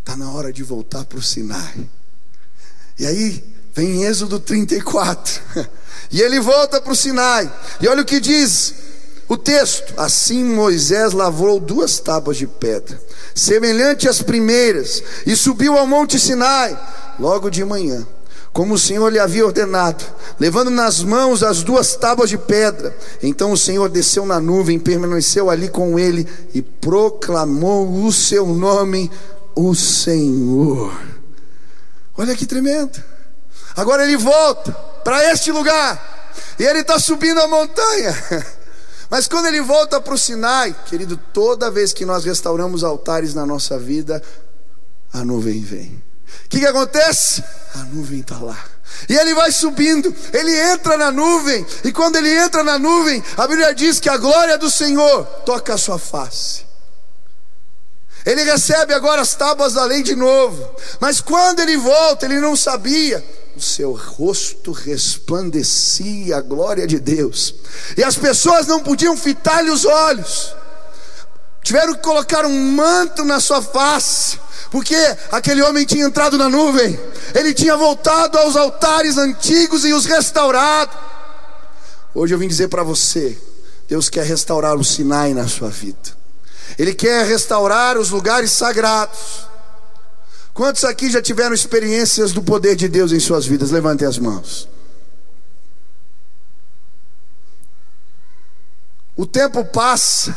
[0.00, 1.88] Está na hora de voltar para o Sinai.
[3.00, 3.42] E aí
[3.74, 5.40] vem Êxodo 34.
[6.12, 7.48] E ele volta para o Sinai.
[7.80, 8.74] E olha o que diz
[9.28, 13.00] o texto: Assim Moisés lavrou duas tábuas de pedra,
[13.32, 16.76] semelhante às primeiras, e subiu ao monte Sinai,
[17.16, 18.04] logo de manhã,
[18.52, 20.04] como o Senhor lhe havia ordenado,
[20.40, 22.92] levando nas mãos as duas tábuas de pedra.
[23.22, 29.08] Então o Senhor desceu na nuvem, permaneceu ali com ele e proclamou o seu nome,
[29.54, 31.19] o Senhor.
[32.20, 33.02] Olha que tremendo.
[33.74, 36.28] Agora ele volta para este lugar,
[36.58, 38.14] e ele está subindo a montanha.
[39.08, 43.46] Mas quando ele volta para o Sinai, querido, toda vez que nós restauramos altares na
[43.46, 44.22] nossa vida,
[45.10, 46.02] a nuvem vem.
[46.44, 47.42] O que, que acontece?
[47.74, 48.66] A nuvem está lá.
[49.08, 53.48] E ele vai subindo, ele entra na nuvem, e quando ele entra na nuvem, a
[53.48, 56.69] Bíblia diz que a glória do Senhor toca a sua face.
[58.24, 60.68] Ele recebe agora as tábuas da lei de novo,
[61.00, 63.24] mas quando ele volta, ele não sabia.
[63.56, 67.54] O seu rosto resplandecia a glória de Deus,
[67.96, 70.54] e as pessoas não podiam fitar-lhe os olhos,
[71.62, 74.38] tiveram que colocar um manto na sua face,
[74.70, 74.96] porque
[75.32, 76.98] aquele homem tinha entrado na nuvem,
[77.34, 80.96] ele tinha voltado aos altares antigos e os restaurado.
[82.14, 83.36] Hoje eu vim dizer para você:
[83.88, 86.16] Deus quer restaurar o Sinai na sua vida,
[86.78, 89.48] Ele quer restaurar os lugares sagrados.
[90.52, 93.70] Quantos aqui já tiveram experiências do poder de Deus em suas vidas?
[93.70, 94.68] Levantem as mãos.
[99.16, 100.34] O tempo passa,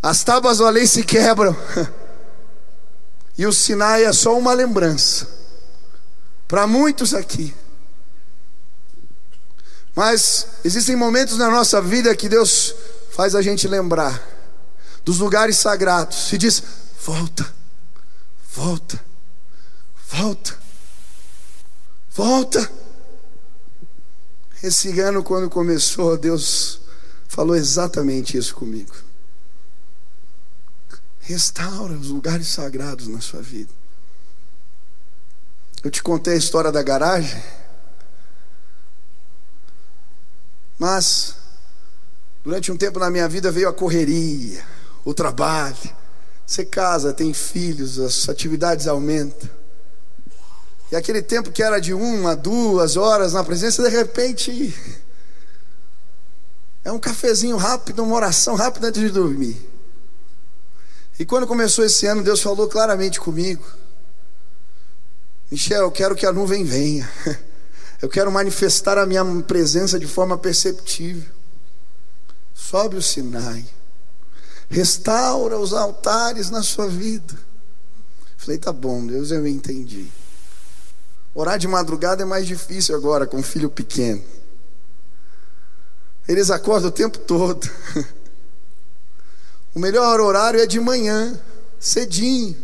[0.00, 1.56] as tábuas da lei se quebram,
[3.36, 5.28] e o Sinai é só uma lembrança,
[6.46, 7.52] para muitos aqui.
[9.92, 12.72] Mas existem momentos na nossa vida que Deus
[13.18, 14.24] faz a gente lembrar
[15.04, 16.62] dos lugares sagrados e diz:
[17.04, 17.52] volta,
[18.52, 19.04] Volta,
[20.08, 20.58] volta,
[22.12, 22.72] volta.
[24.62, 26.80] Esse ano, quando começou, Deus
[27.26, 28.94] falou exatamente isso comigo.
[31.20, 33.72] Restaura os lugares sagrados na sua vida.
[35.82, 37.42] Eu te contei a história da garagem,
[40.78, 41.47] mas
[42.48, 44.64] durante um tempo na minha vida veio a correria,
[45.04, 45.76] o trabalho,
[46.46, 49.50] você casa, tem filhos, as atividades aumentam.
[50.90, 54.74] E aquele tempo que era de uma, duas horas na presença, de repente,
[56.82, 59.60] É um cafezinho rápido, uma oração rápida antes de dormir.
[61.18, 63.62] E quando começou esse ano, Deus falou claramente comigo:
[65.50, 67.06] Michel, eu quero que a nuvem venha.
[68.00, 71.37] Eu quero manifestar a minha presença de forma perceptível.
[72.58, 73.64] Sobe o Sinai.
[74.68, 77.38] Restaura os altares na sua vida.
[78.36, 80.10] Falei, tá bom, Deus, eu entendi.
[81.32, 84.22] Orar de madrugada é mais difícil agora com um filho pequeno.
[86.26, 87.70] Eles acordam o tempo todo.
[89.74, 91.38] O melhor horário é de manhã,
[91.78, 92.56] cedinho.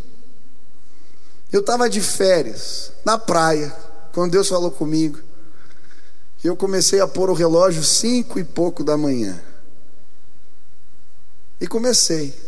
[1.52, 3.72] Eu estava de férias, na praia,
[4.12, 5.20] quando Deus falou comigo.
[6.42, 9.40] E eu comecei a pôr o relógio cinco e pouco da manhã.
[11.64, 12.38] E comecei.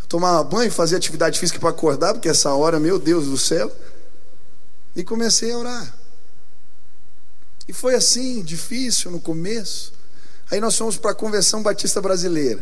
[0.00, 3.70] Eu tomava banho, fazia atividade física para acordar, porque essa hora, meu Deus do céu.
[4.96, 5.94] E comecei a orar.
[7.68, 9.92] E foi assim, difícil no começo.
[10.50, 12.60] Aí nós fomos para a Convenção Batista Brasileira.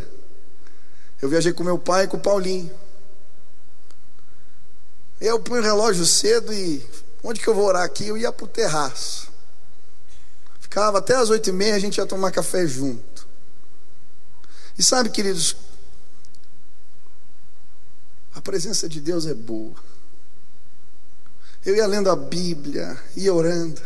[1.23, 2.71] Eu viajei com meu pai e com o Paulinho.
[5.19, 6.87] Eu pus o relógio cedo e
[7.23, 8.09] onde que eu vou orar aqui?
[8.09, 9.33] Eu ia para o terraço.
[10.61, 13.27] Ficava até as oito e meia, a gente ia tomar café junto.
[14.79, 15.57] E sabe, queridos,
[18.45, 19.75] presença de Deus é boa.
[21.65, 23.81] Eu ia lendo a Bíblia, ia orando,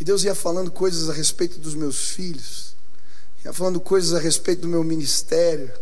[0.00, 2.74] e Deus ia falando coisas a respeito dos meus filhos,
[3.44, 5.72] ia falando coisas a respeito do meu ministério,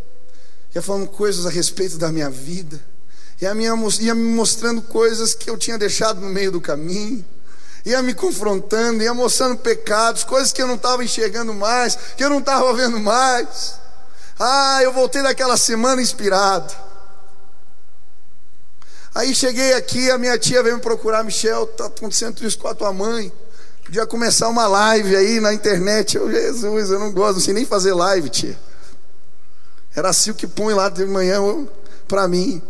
[0.74, 2.78] ia falando coisas a respeito da minha vida,
[3.40, 7.24] ia me, ia me mostrando coisas que eu tinha deixado no meio do caminho,
[7.82, 12.28] ia me confrontando, ia mostrando pecados, coisas que eu não estava enxergando mais, que eu
[12.28, 13.78] não estava vendo mais.
[14.38, 16.74] Ah, eu voltei daquela semana inspirado.
[19.16, 22.74] Aí cheguei aqui, a minha tia veio me procurar, Michel, está acontecendo isso com a
[22.74, 23.32] tua mãe.
[23.82, 26.18] Podia começar uma live aí na internet.
[26.18, 28.58] Eu, Jesus, eu não gosto, não sei nem fazer live, tia.
[29.94, 31.40] Era assim o que põe lá de manhã
[32.06, 32.60] para mim.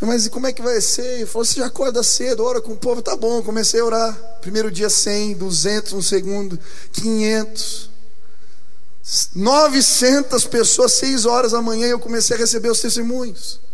[0.00, 1.04] Mas e como é que vai ser?
[1.04, 3.02] Ele falou: você já acorda cedo, ora com o povo.
[3.02, 4.14] Tá bom, comecei a orar.
[4.40, 6.58] Primeiro dia 100, 200, um segundo,
[6.92, 7.90] 500.
[9.34, 13.65] 900 pessoas, 6 horas da manhã, eu comecei a receber os testemunhos.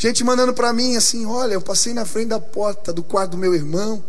[0.00, 3.36] Gente mandando para mim assim: olha, eu passei na frente da porta do quarto do
[3.36, 4.02] meu irmão.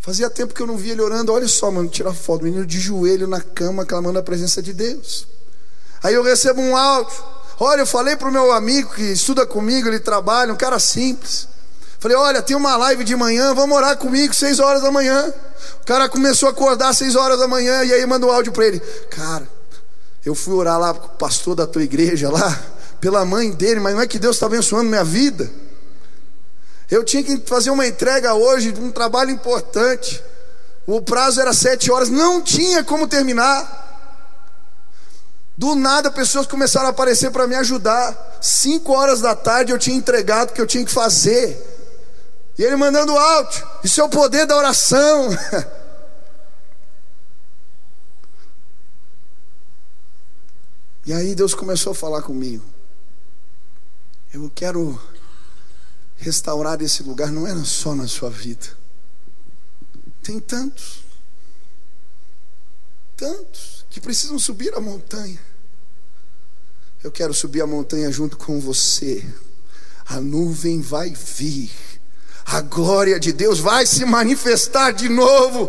[0.00, 1.34] Fazia tempo que eu não via ele orando.
[1.34, 2.44] Olha só, mano, tirar foto.
[2.44, 5.28] Menino de joelho na cama, clamando a presença de Deus.
[6.02, 7.12] Aí eu recebo um áudio.
[7.60, 11.46] Olha, eu falei para o meu amigo que estuda comigo, ele trabalha, um cara simples.
[11.98, 15.30] Falei, olha, tem uma live de manhã, vamos orar comigo, seis horas da manhã.
[15.82, 18.64] O cara começou a acordar seis horas da manhã e aí mandou um áudio para
[18.64, 18.80] ele.
[19.10, 19.46] Cara,
[20.24, 23.94] eu fui orar lá com o pastor da tua igreja lá pela mãe dele, mas
[23.94, 25.50] não é que Deus está abençoando minha vida.
[26.90, 30.22] Eu tinha que fazer uma entrega hoje de um trabalho importante.
[30.86, 33.84] O prazo era sete horas, não tinha como terminar.
[35.56, 38.38] Do nada pessoas começaram a aparecer para me ajudar.
[38.40, 41.74] Cinco horas da tarde eu tinha entregado o que eu tinha que fazer.
[42.58, 43.66] E ele mandando áudio.
[43.82, 45.28] Isso é o poder da oração.
[51.06, 52.64] E aí Deus começou a falar comigo.
[54.36, 55.00] Eu quero
[56.18, 58.66] restaurar esse lugar, não era só na sua vida.
[60.22, 61.04] Tem tantos,
[63.16, 65.40] tantos que precisam subir a montanha.
[67.02, 69.26] Eu quero subir a montanha junto com você.
[70.04, 71.72] A nuvem vai vir,
[72.44, 75.66] a glória de Deus vai se manifestar de novo.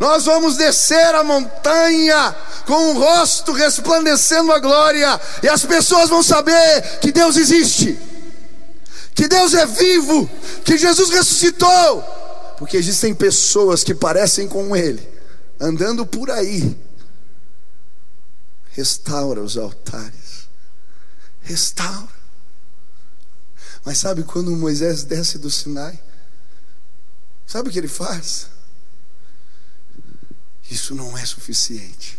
[0.00, 2.34] Nós vamos descer a montanha
[2.66, 7.98] com o rosto resplandecendo a glória, e as pessoas vão saber que Deus existe,
[9.14, 10.28] que Deus é vivo,
[10.64, 12.02] que Jesus ressuscitou,
[12.58, 15.06] porque existem pessoas que parecem com Ele,
[15.60, 16.76] andando por aí.
[18.72, 20.48] Restaura os altares,
[21.42, 22.14] restaura.
[23.84, 25.98] Mas sabe quando Moisés desce do Sinai?
[27.46, 28.48] Sabe o que ele faz?
[30.70, 32.18] Isso não é suficiente.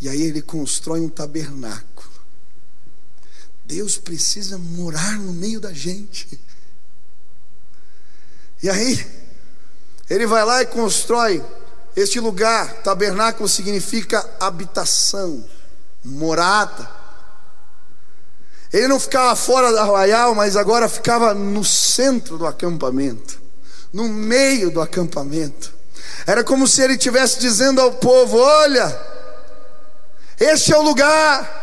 [0.00, 2.08] E aí ele constrói um tabernáculo.
[3.64, 6.40] Deus precisa morar no meio da gente.
[8.62, 9.06] E aí,
[10.08, 11.44] ele vai lá e constrói
[11.94, 12.82] este lugar.
[12.82, 15.44] Tabernáculo significa habitação,
[16.04, 16.88] morada.
[18.72, 23.40] Ele não ficava fora da arraial, mas agora ficava no centro do acampamento,
[23.92, 25.77] no meio do acampamento.
[26.26, 28.98] Era como se ele estivesse dizendo ao povo: Olha,
[30.38, 31.58] este é o lugar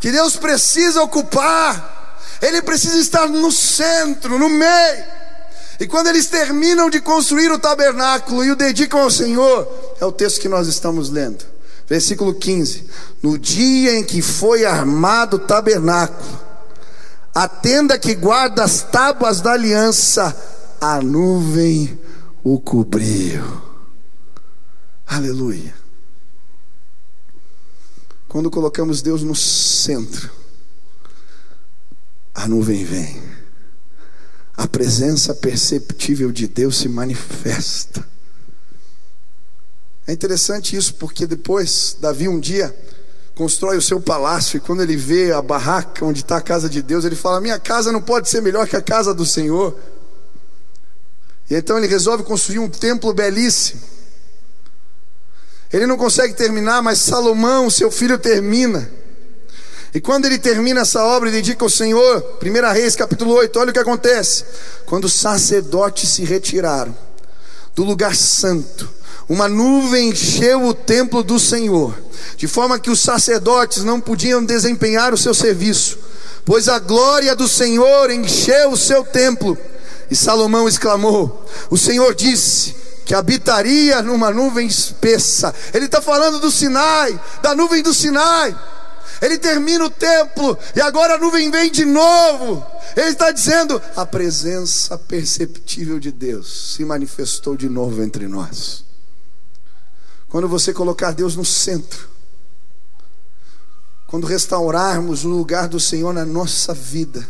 [0.00, 5.04] que Deus precisa ocupar, Ele precisa estar no centro, no meio.
[5.80, 10.10] E quando eles terminam de construir o tabernáculo e o dedicam ao Senhor, é o
[10.10, 11.44] texto que nós estamos lendo.
[11.86, 12.88] Versículo 15:
[13.22, 16.40] No dia em que foi armado o tabernáculo,
[17.34, 20.36] a tenda que guarda as tábuas da aliança,
[20.80, 21.98] a nuvem
[22.42, 23.67] o cobriu.
[25.08, 25.74] Aleluia.
[28.28, 30.30] Quando colocamos Deus no centro,
[32.34, 33.22] a nuvem vem.
[34.54, 38.06] A presença perceptível de Deus se manifesta.
[40.06, 42.76] É interessante isso, porque depois Davi um dia
[43.34, 46.82] constrói o seu palácio e quando ele vê a barraca onde está a casa de
[46.82, 49.74] Deus, ele fala: Minha casa não pode ser melhor que a casa do Senhor.
[51.48, 53.97] E então ele resolve construir um templo belíssimo.
[55.72, 58.90] Ele não consegue terminar, mas Salomão, seu filho, termina.
[59.94, 63.70] E quando ele termina essa obra e dedica ao Senhor, 1 Reis capítulo 8, olha
[63.70, 64.44] o que acontece.
[64.86, 66.96] Quando os sacerdotes se retiraram
[67.74, 68.88] do lugar santo,
[69.28, 71.94] uma nuvem encheu o templo do Senhor,
[72.36, 75.98] de forma que os sacerdotes não podiam desempenhar o seu serviço,
[76.44, 79.56] pois a glória do Senhor encheu o seu templo.
[80.10, 82.74] E Salomão exclamou: O Senhor disse
[83.08, 85.54] que habitaria numa nuvem espessa.
[85.72, 88.54] Ele está falando do Sinai, da nuvem do Sinai.
[89.22, 92.62] Ele termina o templo e agora a nuvem vem de novo.
[92.94, 98.84] Ele está dizendo: a presença perceptível de Deus se manifestou de novo entre nós.
[100.28, 102.10] Quando você colocar Deus no centro,
[104.06, 107.26] quando restaurarmos o lugar do Senhor na nossa vida,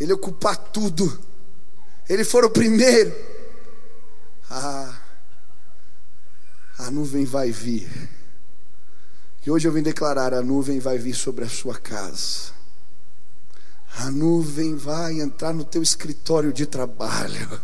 [0.00, 1.16] Ele ocupar tudo,
[2.08, 3.33] Ele for o primeiro,
[4.50, 5.00] ah,
[6.78, 7.88] a nuvem vai vir.
[9.46, 12.52] E hoje eu vim declarar: a nuvem vai vir sobre a sua casa.
[13.98, 17.60] A nuvem vai entrar no teu escritório de trabalho.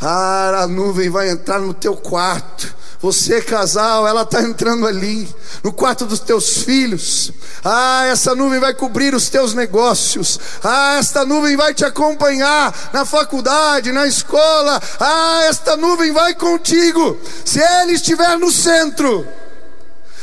[0.00, 2.74] Ah, a nuvem vai entrar no teu quarto.
[3.00, 5.26] Você, casal, ela está entrando ali,
[5.62, 7.32] no quarto dos teus filhos.
[7.64, 10.38] Ah, essa nuvem vai cobrir os teus negócios.
[10.62, 14.80] Ah, esta nuvem vai te acompanhar na faculdade, na escola.
[14.98, 17.18] Ah, esta nuvem vai contigo.
[17.44, 19.26] Se ele estiver no centro,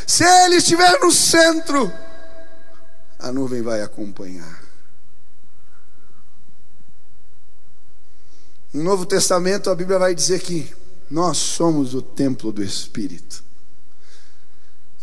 [0.05, 1.91] se ele estiver no centro,
[3.19, 4.66] a nuvem vai acompanhar.
[8.77, 10.71] No Novo Testamento, a Bíblia vai dizer que
[11.09, 13.43] nós somos o templo do Espírito.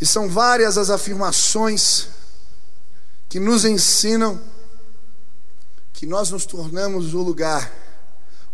[0.00, 2.06] E são várias as afirmações
[3.28, 4.40] que nos ensinam
[5.92, 7.72] que nós nos tornamos o lugar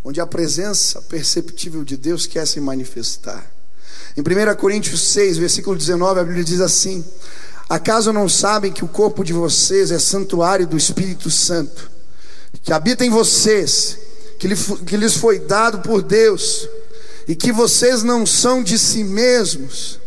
[0.03, 3.45] onde a presença perceptível de Deus quer se manifestar.
[4.17, 7.05] Em 1 Coríntios 6, versículo 19, a Bíblia diz assim:
[7.69, 11.91] Acaso não sabem que o corpo de vocês é santuário do Espírito Santo,
[12.63, 14.09] que habita em vocês,
[14.49, 16.69] que lhes foi dado por Deus?
[17.31, 20.01] e que vocês não são de si mesmos.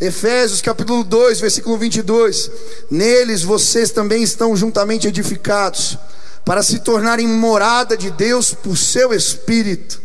[0.00, 2.50] Efésios capítulo 2, versículo 22.
[2.90, 5.98] Neles vocês também estão juntamente edificados,
[6.46, 10.00] para se tornarem morada de Deus por seu Espírito.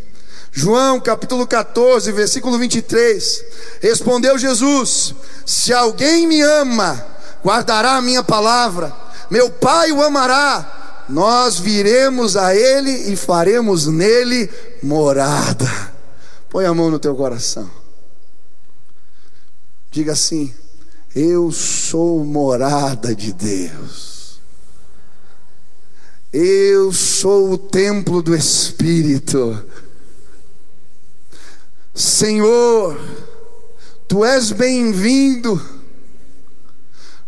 [0.51, 3.45] João capítulo 14, versículo 23.
[3.81, 5.15] Respondeu Jesus:
[5.45, 7.01] Se alguém me ama,
[7.41, 8.93] guardará a minha palavra,
[9.31, 14.49] meu Pai o amará, nós viremos a ele e faremos nele
[14.81, 15.93] morada.
[16.49, 17.69] Põe a mão no teu coração.
[19.91, 20.53] Diga assim:
[21.15, 24.39] Eu sou morada de Deus.
[26.31, 29.63] Eu sou o templo do Espírito.
[31.95, 32.95] Senhor,
[34.07, 35.61] Tu és bem-vindo.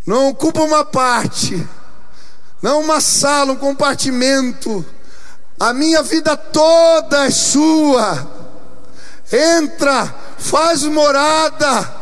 [0.05, 1.67] Não ocupa uma parte,
[2.61, 4.85] não uma sala, um compartimento.
[5.59, 8.39] A minha vida toda é Sua
[9.31, 10.07] entra,
[10.37, 11.99] faz morada.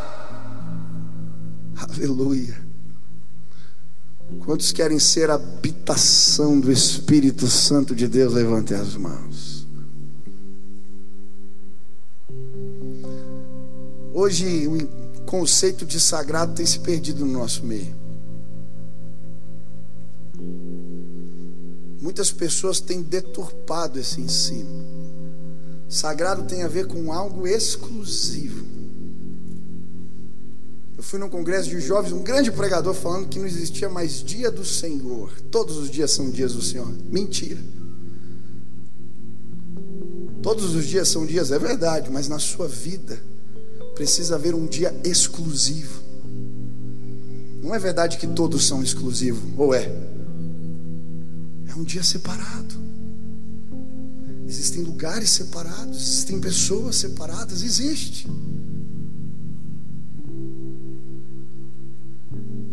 [1.76, 2.56] Aleluia.
[4.40, 8.32] Quantos querem ser habitação do Espírito Santo de Deus?
[8.32, 9.66] Levantem as mãos.
[14.12, 18.07] Hoje o conceito de sagrado tem se perdido no nosso meio.
[22.08, 24.82] Muitas pessoas têm deturpado esse ensino.
[25.90, 28.64] Sagrado tem a ver com algo exclusivo.
[30.96, 34.50] Eu fui num congresso de jovens, um grande pregador falando que não existia mais dia
[34.50, 35.30] do Senhor.
[35.50, 36.90] Todos os dias são dias do Senhor.
[37.12, 37.60] Mentira.
[40.42, 43.20] Todos os dias são dias, é verdade, mas na sua vida
[43.94, 46.00] precisa haver um dia exclusivo.
[47.62, 50.17] Não é verdade que todos são exclusivos, ou é?
[51.78, 52.74] um dia separado.
[54.46, 58.28] Existem lugares separados, existem pessoas separadas, existe.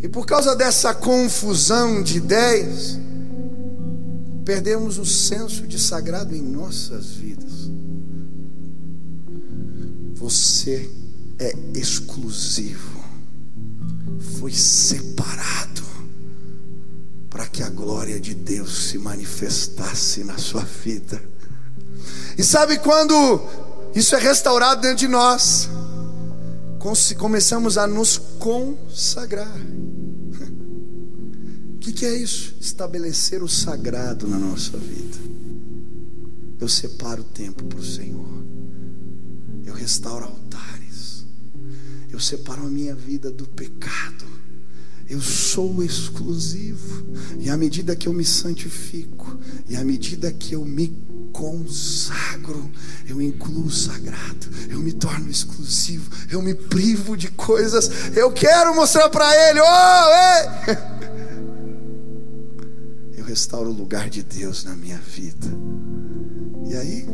[0.02, 2.98] E por causa dessa confusão de ideias,
[4.44, 7.70] perdemos o senso de sagrado em nossas vidas.
[10.14, 10.90] Você
[11.38, 13.04] é exclusivo,
[14.38, 15.55] foi separado
[17.36, 21.22] para que a glória de Deus se manifestasse na sua vida.
[22.38, 23.14] E sabe quando
[23.94, 25.68] isso é restaurado dentro de nós?
[27.18, 29.54] Começamos a nos consagrar.
[31.74, 32.56] O que, que é isso?
[32.58, 35.18] Estabelecer o sagrado na nossa vida.
[36.58, 38.46] Eu separo o tempo para o Senhor.
[39.66, 41.26] Eu restauro altares.
[42.10, 44.35] Eu separo a minha vida do pecado.
[45.08, 47.06] Eu sou exclusivo.
[47.38, 49.38] E à medida que eu me santifico,
[49.68, 50.88] e à medida que eu me
[51.32, 52.70] consagro,
[53.06, 58.74] eu incluo o sagrado, eu me torno exclusivo, eu me privo de coisas, eu quero
[58.74, 60.08] mostrar para Ele, oh,
[60.70, 60.76] ei!
[63.18, 65.46] eu restauro o lugar de Deus na minha vida,
[66.70, 67.06] e aí,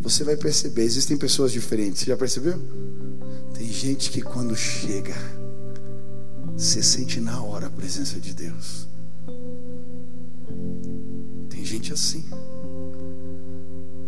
[0.00, 2.58] você vai perceber, existem pessoas diferentes, você já percebeu?
[3.54, 5.16] Tem gente que quando chega,
[6.56, 8.86] você sente na hora a presença de Deus.
[11.48, 12.24] Tem gente assim.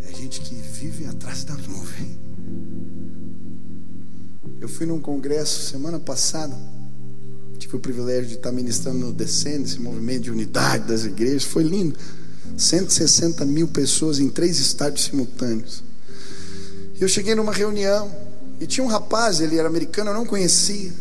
[0.08, 2.18] É gente que vive atrás da nuvem.
[4.60, 6.56] Eu fui num congresso semana passada.
[7.58, 11.44] Tive o privilégio de estar ministrando no Descende, esse movimento de unidade das igrejas.
[11.44, 11.96] Foi lindo.
[12.56, 15.82] 160 mil pessoas em três estádios simultâneos.
[17.00, 18.14] Eu cheguei numa reunião
[18.60, 20.92] e tinha um rapaz, ele era americano, eu não conhecia.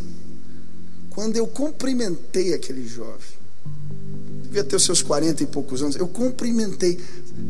[1.11, 3.39] Quando eu cumprimentei aquele jovem,
[4.43, 6.99] devia ter os seus 40 e poucos anos, eu cumprimentei,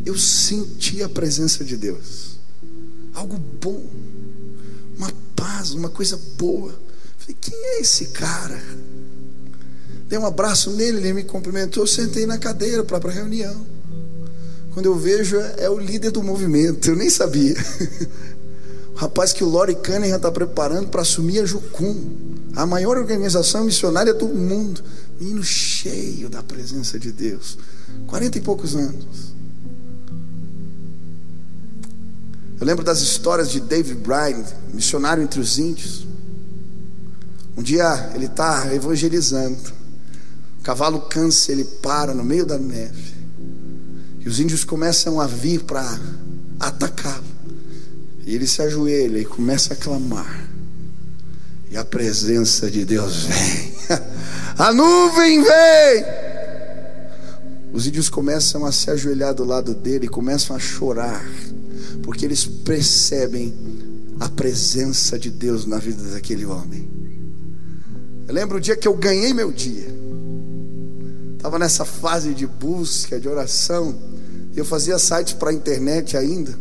[0.06, 2.38] eu senti a presença de Deus.
[3.14, 3.86] Algo bom,
[4.98, 6.74] uma paz, uma coisa boa.
[7.20, 8.62] Falei, quem é esse cara?
[10.10, 13.66] Dei um abraço nele, ele me cumprimentou, eu sentei na cadeira para a reunião.
[14.74, 17.56] Quando eu vejo, é o líder do movimento, eu nem sabia.
[19.02, 24.14] Rapaz que o Lori Cunningham está preparando para assumir a Jucum a maior organização missionária
[24.14, 24.84] do mundo,
[25.20, 27.58] menino cheio da presença de Deus,
[28.06, 29.34] quarenta e poucos anos.
[32.60, 36.06] Eu lembro das histórias de David Bryan, missionário entre os índios.
[37.58, 39.58] Um dia ele está evangelizando,
[40.60, 43.16] o cavalo cansa, ele para no meio da neve,
[44.20, 46.00] e os índios começam a vir para
[46.60, 47.31] atacá-lo.
[48.26, 50.48] E ele se ajoelha e começa a clamar.
[51.72, 53.72] E a presença de Deus vem.
[54.58, 56.06] A nuvem vem.
[57.74, 61.26] Os índios começam a se ajoelhar do lado dele, começam a chorar,
[62.04, 63.54] porque eles percebem
[64.20, 66.88] a presença de Deus na vida daquele homem.
[68.28, 69.88] Eu lembro o dia que eu ganhei meu dia.
[71.38, 73.98] Estava nessa fase de busca, de oração.
[74.56, 76.56] Eu fazia sites para a internet ainda.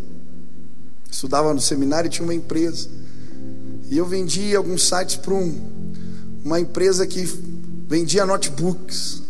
[1.10, 2.88] Estudava no seminário e tinha uma empresa.
[3.90, 5.58] E eu vendi alguns sites para um,
[6.44, 7.24] uma empresa que
[7.88, 9.22] vendia notebooks.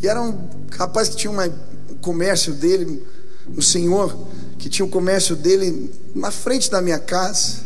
[0.00, 3.02] E era um rapaz que tinha uma, um comércio dele,
[3.56, 4.16] um senhor,
[4.58, 7.64] que tinha o um comércio dele na frente da minha casa.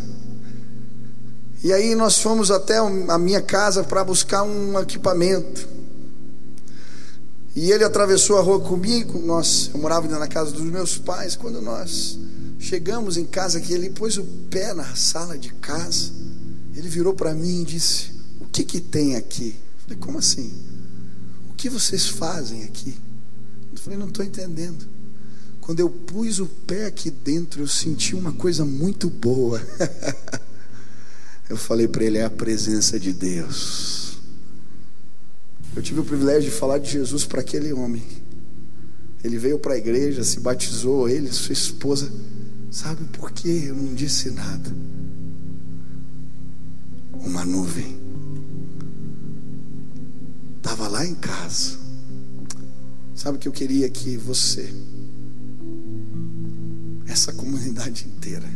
[1.62, 5.68] E aí nós fomos até a minha casa para buscar um equipamento.
[7.54, 9.18] E ele atravessou a rua comigo.
[9.18, 11.34] Nós, eu morava ainda na casa dos meus pais.
[11.34, 12.16] Quando nós
[12.58, 16.10] chegamos em casa, que ele pôs o pé na sala de casa.
[16.74, 19.54] Ele virou para mim e disse: O que que tem aqui?
[19.56, 20.52] Eu falei: Como assim?
[21.50, 22.94] O que vocês fazem aqui?
[23.72, 24.86] Eu falei: Não estou entendendo.
[25.60, 29.60] Quando eu pus o pé aqui dentro, eu senti uma coisa muito boa.
[31.48, 34.18] eu falei para ele: É a presença de Deus.
[35.76, 38.02] Eu tive o privilégio de falar de Jesus para aquele homem.
[39.22, 42.10] Ele veio para a igreja, se batizou, ele, sua esposa.
[42.80, 43.64] Sabe por quê?
[43.66, 44.72] Eu não disse nada
[47.12, 47.98] uma nuvem.
[50.58, 51.76] Estava lá em casa.
[53.16, 54.72] Sabe o que eu queria que você,
[57.08, 58.48] essa comunidade inteira,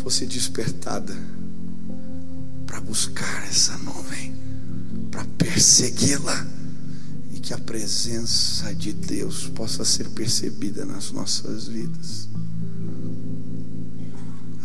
[0.00, 1.12] fosse despertada
[2.68, 4.32] para buscar essa nuvem,
[5.10, 6.46] para persegui-la
[7.34, 12.28] e que a presença de Deus possa ser percebida nas nossas vidas.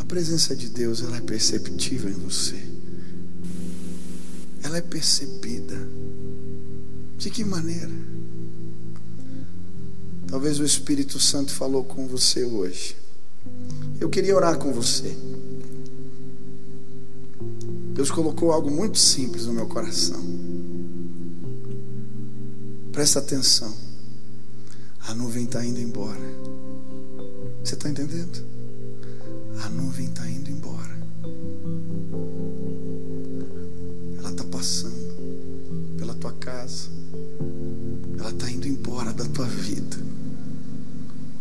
[0.08, 2.78] Presença de Deus ela é perceptível em você
[4.68, 5.76] ela é percebida.
[7.18, 7.90] De que maneira?
[10.28, 12.96] Talvez o Espírito Santo falou com você hoje.
[14.00, 15.16] Eu queria orar com você.
[17.94, 20.22] Deus colocou algo muito simples no meu coração.
[22.92, 23.74] Presta atenção.
[25.08, 26.20] A nuvem está indo embora.
[27.64, 28.57] Você está entendendo?
[29.64, 30.98] A nuvem está indo embora.
[34.20, 36.90] Ela está passando pela tua casa.
[38.20, 39.98] Ela está indo embora da tua vida.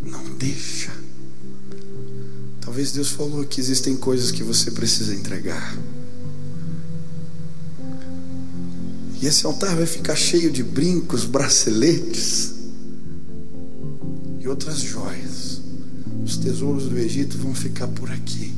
[0.02, 0.92] Não deixa.
[2.60, 5.76] Talvez Deus falou que existem coisas que você precisa entregar.
[9.20, 12.54] E esse altar vai ficar cheio de brincos, braceletes
[14.40, 14.95] e outras joias.
[16.46, 18.54] Os tesouros do Egito vão ficar por aqui.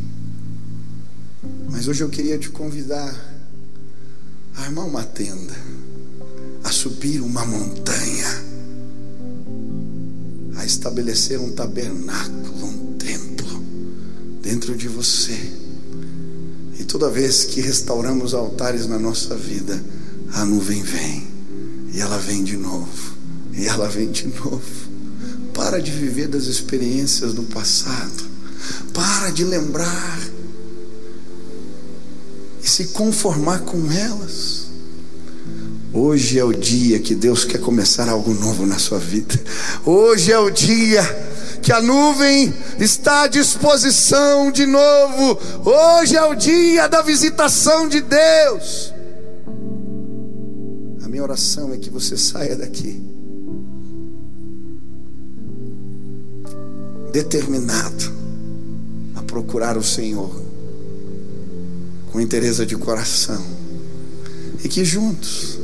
[1.71, 3.17] Mas hoje eu queria te convidar
[4.55, 5.57] a armar uma tenda,
[6.63, 8.45] a subir uma montanha,
[10.57, 13.63] a estabelecer um tabernáculo, um templo
[14.43, 15.39] dentro de você.
[16.79, 19.83] E toda vez que restauramos altares na nossa vida,
[20.35, 21.27] a nuvem vem,
[21.95, 23.15] e ela vem de novo,
[23.55, 24.88] e ela vem de novo.
[25.69, 28.25] Para de viver das experiências do passado,
[28.95, 30.19] para de lembrar
[32.65, 34.69] e se conformar com elas.
[35.93, 39.39] Hoje é o dia que Deus quer começar algo novo na sua vida.
[39.85, 41.03] Hoje é o dia
[41.61, 45.39] que a nuvem está à disposição de novo.
[45.67, 48.95] Hoje é o dia da visitação de Deus
[51.19, 53.03] minha oração é que você saia daqui
[57.13, 58.13] determinado
[59.15, 60.31] a procurar o Senhor
[62.13, 63.43] com interesse de coração
[64.63, 65.59] e que juntos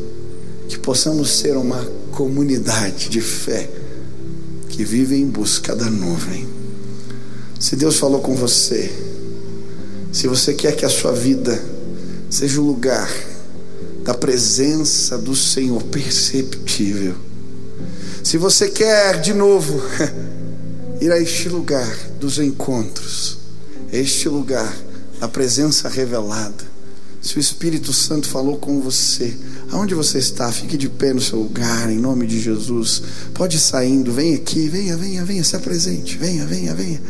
[0.69, 3.69] que possamos ser uma comunidade de fé
[4.69, 6.47] que vive em busca da nuvem.
[7.61, 8.91] Se Deus falou com você,
[10.13, 11.63] se você quer que a sua vida
[12.29, 13.09] seja o lugar
[14.03, 17.15] da presença do Senhor perceptível.
[18.23, 19.81] Se você quer de novo
[21.05, 21.87] ir a este lugar
[22.19, 23.37] dos encontros,
[23.93, 24.75] este lugar
[25.21, 26.65] da presença revelada,
[27.21, 29.37] se o Espírito Santo falou com você,
[29.71, 33.03] aonde você está, fique de pé no seu lugar, em nome de Jesus.
[33.35, 37.01] Pode ir saindo, vem aqui, venha, venha, venha, se apresente, venha, venha, venha.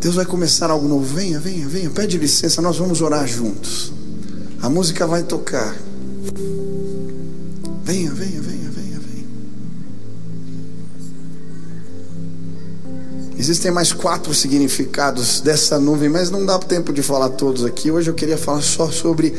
[0.00, 3.92] Deus vai começar algo novo, venha, venha, venha, pede licença, nós vamos orar juntos.
[4.62, 5.76] A música vai tocar.
[7.84, 8.59] Venha, venha, venha.
[13.40, 17.90] Existem mais quatro significados dessa nuvem, mas não dá tempo de falar todos aqui.
[17.90, 19.34] Hoje eu queria falar só sobre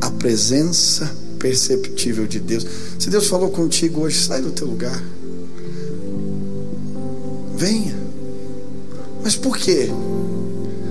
[0.00, 2.64] a presença perceptível de Deus.
[2.96, 5.02] Se Deus falou contigo hoje, sai do teu lugar.
[7.56, 7.98] Venha.
[9.20, 9.90] Mas por quê?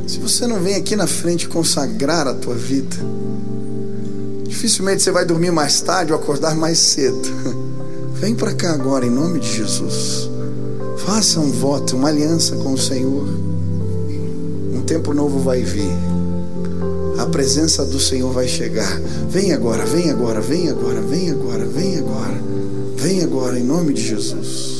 [0.06, 2.98] Se você não vem aqui na frente consagrar a tua vida,
[4.46, 7.22] Dificilmente você vai dormir mais tarde ou acordar mais cedo.
[8.20, 10.29] Vem para cá agora em nome de Jesus.
[11.06, 13.28] Faça um voto, uma aliança com o Senhor.
[14.74, 15.92] Um tempo novo vai vir.
[17.18, 19.00] A presença do Senhor vai chegar.
[19.30, 22.42] Vem agora, vem agora, vem agora, vem agora, vem agora.
[22.96, 24.80] Vem agora em nome de Jesus.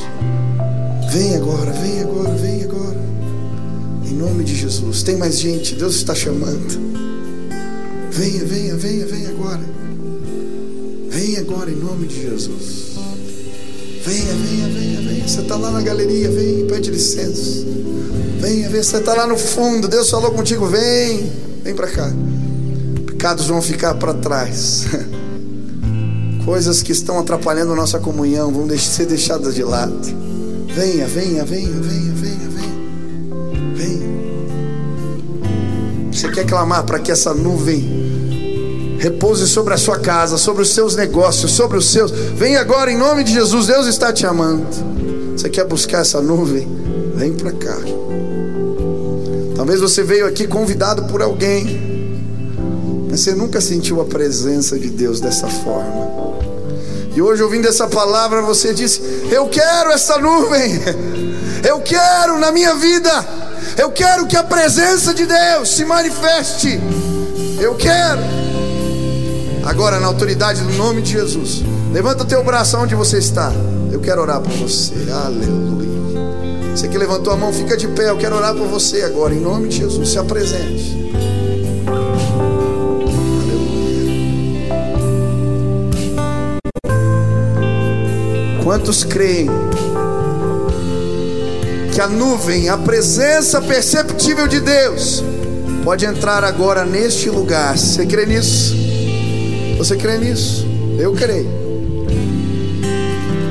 [1.12, 3.02] Vem agora, vem agora, vem agora.
[4.06, 5.04] Em nome de Jesus.
[5.04, 6.80] Tem mais gente, Deus está chamando.
[8.12, 9.64] Venha, venha, venha, venha agora.
[11.10, 12.89] Venha agora em nome de Jesus.
[14.10, 15.28] Venha, venha, venha, venha.
[15.28, 17.64] Você está lá na galeria, vem, pede licença.
[18.40, 18.84] Venha, venha.
[18.84, 21.32] Você está lá no fundo, Deus falou contigo, vem,
[21.64, 22.12] vem para cá.
[23.06, 24.88] Pecados vão ficar para trás.
[26.44, 30.00] Coisas que estão atrapalhando nossa comunhão vão ser deixadas de lado.
[30.74, 33.76] Venha, venha, venha, venha, venha, venha.
[33.76, 34.10] Venha.
[36.12, 38.09] Você quer clamar para que essa nuvem
[39.00, 42.12] repouse sobre a sua casa, sobre os seus negócios, sobre os seus.
[42.12, 44.68] Vem agora em nome de Jesus, Deus está te amando.
[45.36, 46.68] Você quer buscar essa nuvem?
[47.16, 47.78] Vem para cá.
[49.56, 52.18] Talvez você veio aqui convidado por alguém,
[53.10, 56.10] mas você nunca sentiu a presença de Deus dessa forma.
[57.16, 60.80] E hoje, ouvindo essa palavra, você disse: Eu quero essa nuvem,
[61.68, 63.28] eu quero na minha vida,
[63.78, 66.80] eu quero que a presença de Deus se manifeste,
[67.62, 68.39] eu quero.
[69.70, 71.64] Agora, na autoridade do nome de Jesus,
[71.94, 73.54] levanta o teu braço onde você está.
[73.92, 74.96] Eu quero orar por você.
[75.12, 75.88] Aleluia.
[76.76, 78.10] Você que levantou a mão, fica de pé.
[78.10, 80.10] Eu quero orar por você agora, em nome de Jesus.
[80.10, 81.14] Se apresente.
[83.38, 83.94] Aleluia.
[88.64, 89.52] Quantos creem
[91.94, 95.24] que a nuvem, a presença perceptível de Deus,
[95.84, 97.78] pode entrar agora neste lugar.
[97.78, 98.89] Você crê nisso?
[99.80, 100.68] Você crê nisso?
[101.00, 101.50] Eu creio.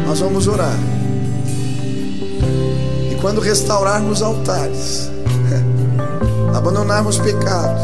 [0.06, 0.78] Nós vamos orar.
[3.10, 5.10] E quando restaurarmos altares,
[6.54, 7.80] abandonarmos pecados,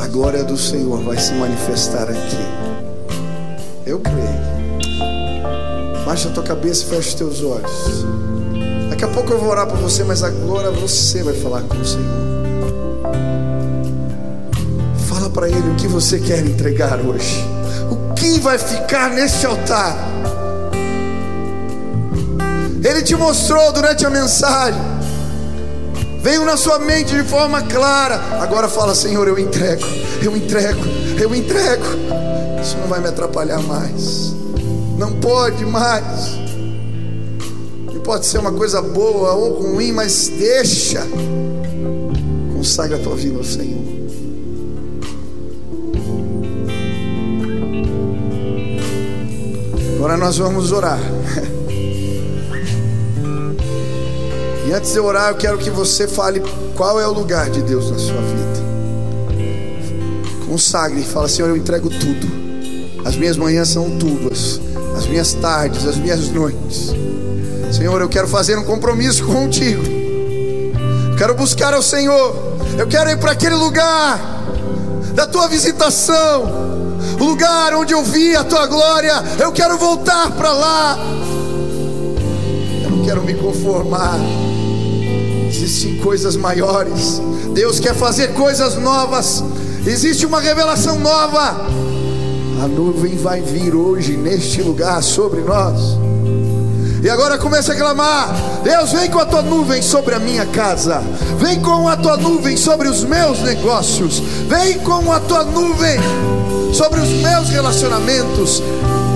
[0.00, 2.44] a glória do Senhor vai se manifestar aqui.
[3.86, 4.50] Eu creio.
[6.04, 8.04] Baixa a tua cabeça e fecha os teus olhos.
[8.90, 11.84] Daqui a pouco eu vou orar por você, mas agora você vai falar com o
[11.84, 12.29] Senhor.
[15.70, 17.44] O que você quer entregar hoje.
[17.90, 19.96] O que vai ficar neste altar?
[22.82, 24.80] Ele te mostrou durante a mensagem.
[26.22, 28.20] Veio na sua mente de forma clara.
[28.40, 29.86] Agora fala, Senhor, eu entrego,
[30.22, 30.80] eu entrego,
[31.20, 31.84] eu entrego.
[32.60, 34.40] Isso não vai me atrapalhar mais
[35.00, 36.38] não pode mais.
[37.94, 41.06] E pode ser uma coisa boa ou ruim, mas deixa.
[42.52, 43.99] Consagra a tua vida ao Senhor.
[50.00, 50.98] Agora nós vamos orar.
[54.66, 56.40] E antes de eu orar, eu quero que você fale
[56.76, 58.60] qual é o lugar de Deus na sua vida.
[60.46, 63.04] Consagre fala, Senhor, eu entrego tudo.
[63.04, 64.60] As minhas manhãs são tuas
[64.96, 66.94] as minhas tardes, as minhas noites.
[67.72, 69.82] Senhor, eu quero fazer um compromisso contigo.
[71.18, 72.36] quero buscar ao Senhor.
[72.78, 74.44] Eu quero ir para aquele lugar
[75.14, 76.69] da tua visitação.
[77.20, 79.12] O lugar onde eu vi a tua glória.
[79.38, 80.98] Eu quero voltar para lá.
[82.82, 84.18] Eu não quero me conformar.
[85.46, 87.20] Existem coisas maiores.
[87.52, 89.44] Deus quer fazer coisas novas.
[89.86, 91.66] Existe uma revelação nova.
[92.62, 95.98] A nuvem vai vir hoje neste lugar sobre nós.
[97.02, 101.02] E agora começa a clamar: Deus, vem com a tua nuvem sobre a minha casa,
[101.38, 105.98] vem com a tua nuvem sobre os meus negócios, vem com a tua nuvem
[106.72, 108.62] sobre os meus relacionamentos.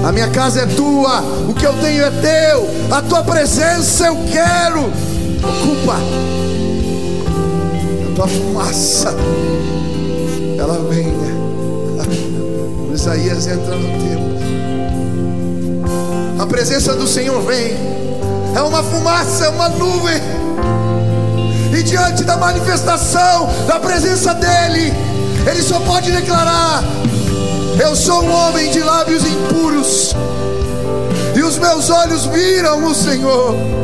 [0.06, 4.16] A minha casa é tua, o que eu tenho é teu, a tua presença eu
[4.30, 4.90] quero.
[5.42, 5.96] Ocupa
[8.06, 9.14] a tua fumaça,
[10.58, 11.34] ela venha
[12.94, 14.33] Isaías entra no templo.
[16.44, 17.74] A presença do Senhor vem.
[18.54, 20.20] É uma fumaça, é uma nuvem.
[21.74, 24.92] E diante da manifestação da presença dEle,
[25.50, 26.84] Ele só pode declarar:
[27.82, 30.14] Eu sou um homem de lábios impuros,
[31.34, 33.83] e os meus olhos viram o Senhor.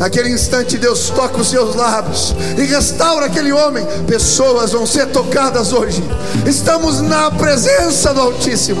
[0.00, 3.84] Naquele instante, Deus toca os seus lábios e restaura aquele homem.
[4.06, 6.02] Pessoas vão ser tocadas hoje.
[6.46, 8.80] Estamos na presença do Altíssimo.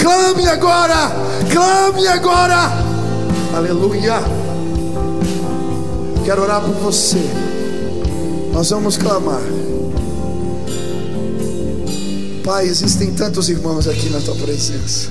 [0.00, 1.12] Clame agora,
[1.52, 2.72] clame agora.
[3.54, 4.20] Aleluia.
[6.24, 7.24] Quero orar por você.
[8.52, 9.42] Nós vamos clamar.
[12.44, 15.10] Pai, existem tantos irmãos aqui na tua presença.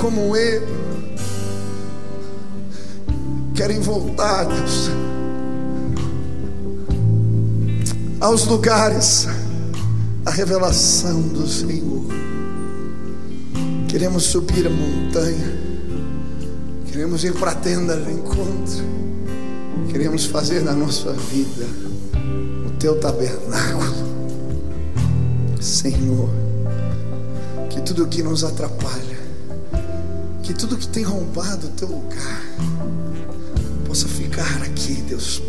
[0.00, 0.87] Como eu
[3.58, 4.88] querem voltar, Deus,
[8.20, 9.26] aos lugares
[10.24, 12.04] a revelação do Senhor.
[13.88, 15.58] Queremos subir a montanha,
[16.86, 18.84] queremos ir para a tenda do encontro,
[19.90, 21.66] queremos fazer na nossa vida
[22.64, 24.06] o teu tabernáculo,
[25.60, 26.30] Senhor.
[27.70, 29.18] Que tudo que nos atrapalha,
[30.44, 32.47] que tudo que tem roubado o teu lugar,
[35.08, 35.42] Deus.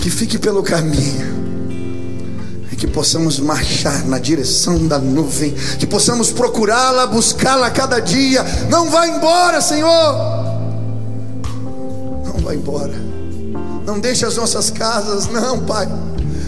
[0.00, 1.46] Que fique pelo caminho.
[2.76, 5.54] Que possamos marchar na direção da nuvem.
[5.78, 8.44] Que possamos procurá-la, buscá-la cada dia.
[8.68, 10.12] Não vá embora, Senhor.
[12.26, 12.94] Não vá embora.
[13.86, 15.88] Não deixe as nossas casas, não, Pai.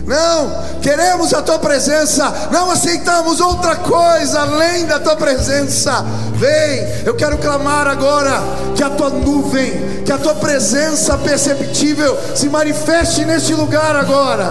[0.09, 6.03] Não, queremos a tua presença, não aceitamos outra coisa além da tua presença.
[6.35, 8.41] Vem, eu quero clamar agora
[8.75, 14.51] que a tua nuvem, que a tua presença perceptível se manifeste neste lugar agora.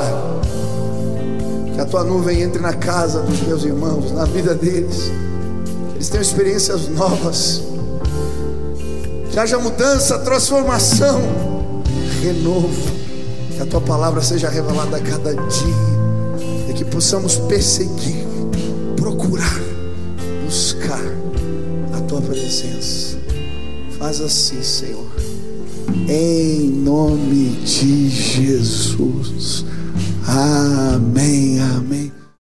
[1.73, 5.11] Que a tua nuvem entre na casa dos meus irmãos, na vida deles.
[5.95, 7.63] Eles tenham experiências novas.
[9.31, 11.19] Que haja mudança, transformação,
[12.21, 13.07] renovo
[13.57, 18.23] que a tua palavra seja revelada a cada dia e que possamos perseguir,
[18.95, 19.59] procurar,
[20.45, 21.01] buscar
[21.91, 23.17] a tua presença.
[23.97, 25.07] Faz assim, Senhor,
[26.07, 29.65] em nome de Jesus.
[30.27, 32.16] Amém, amém.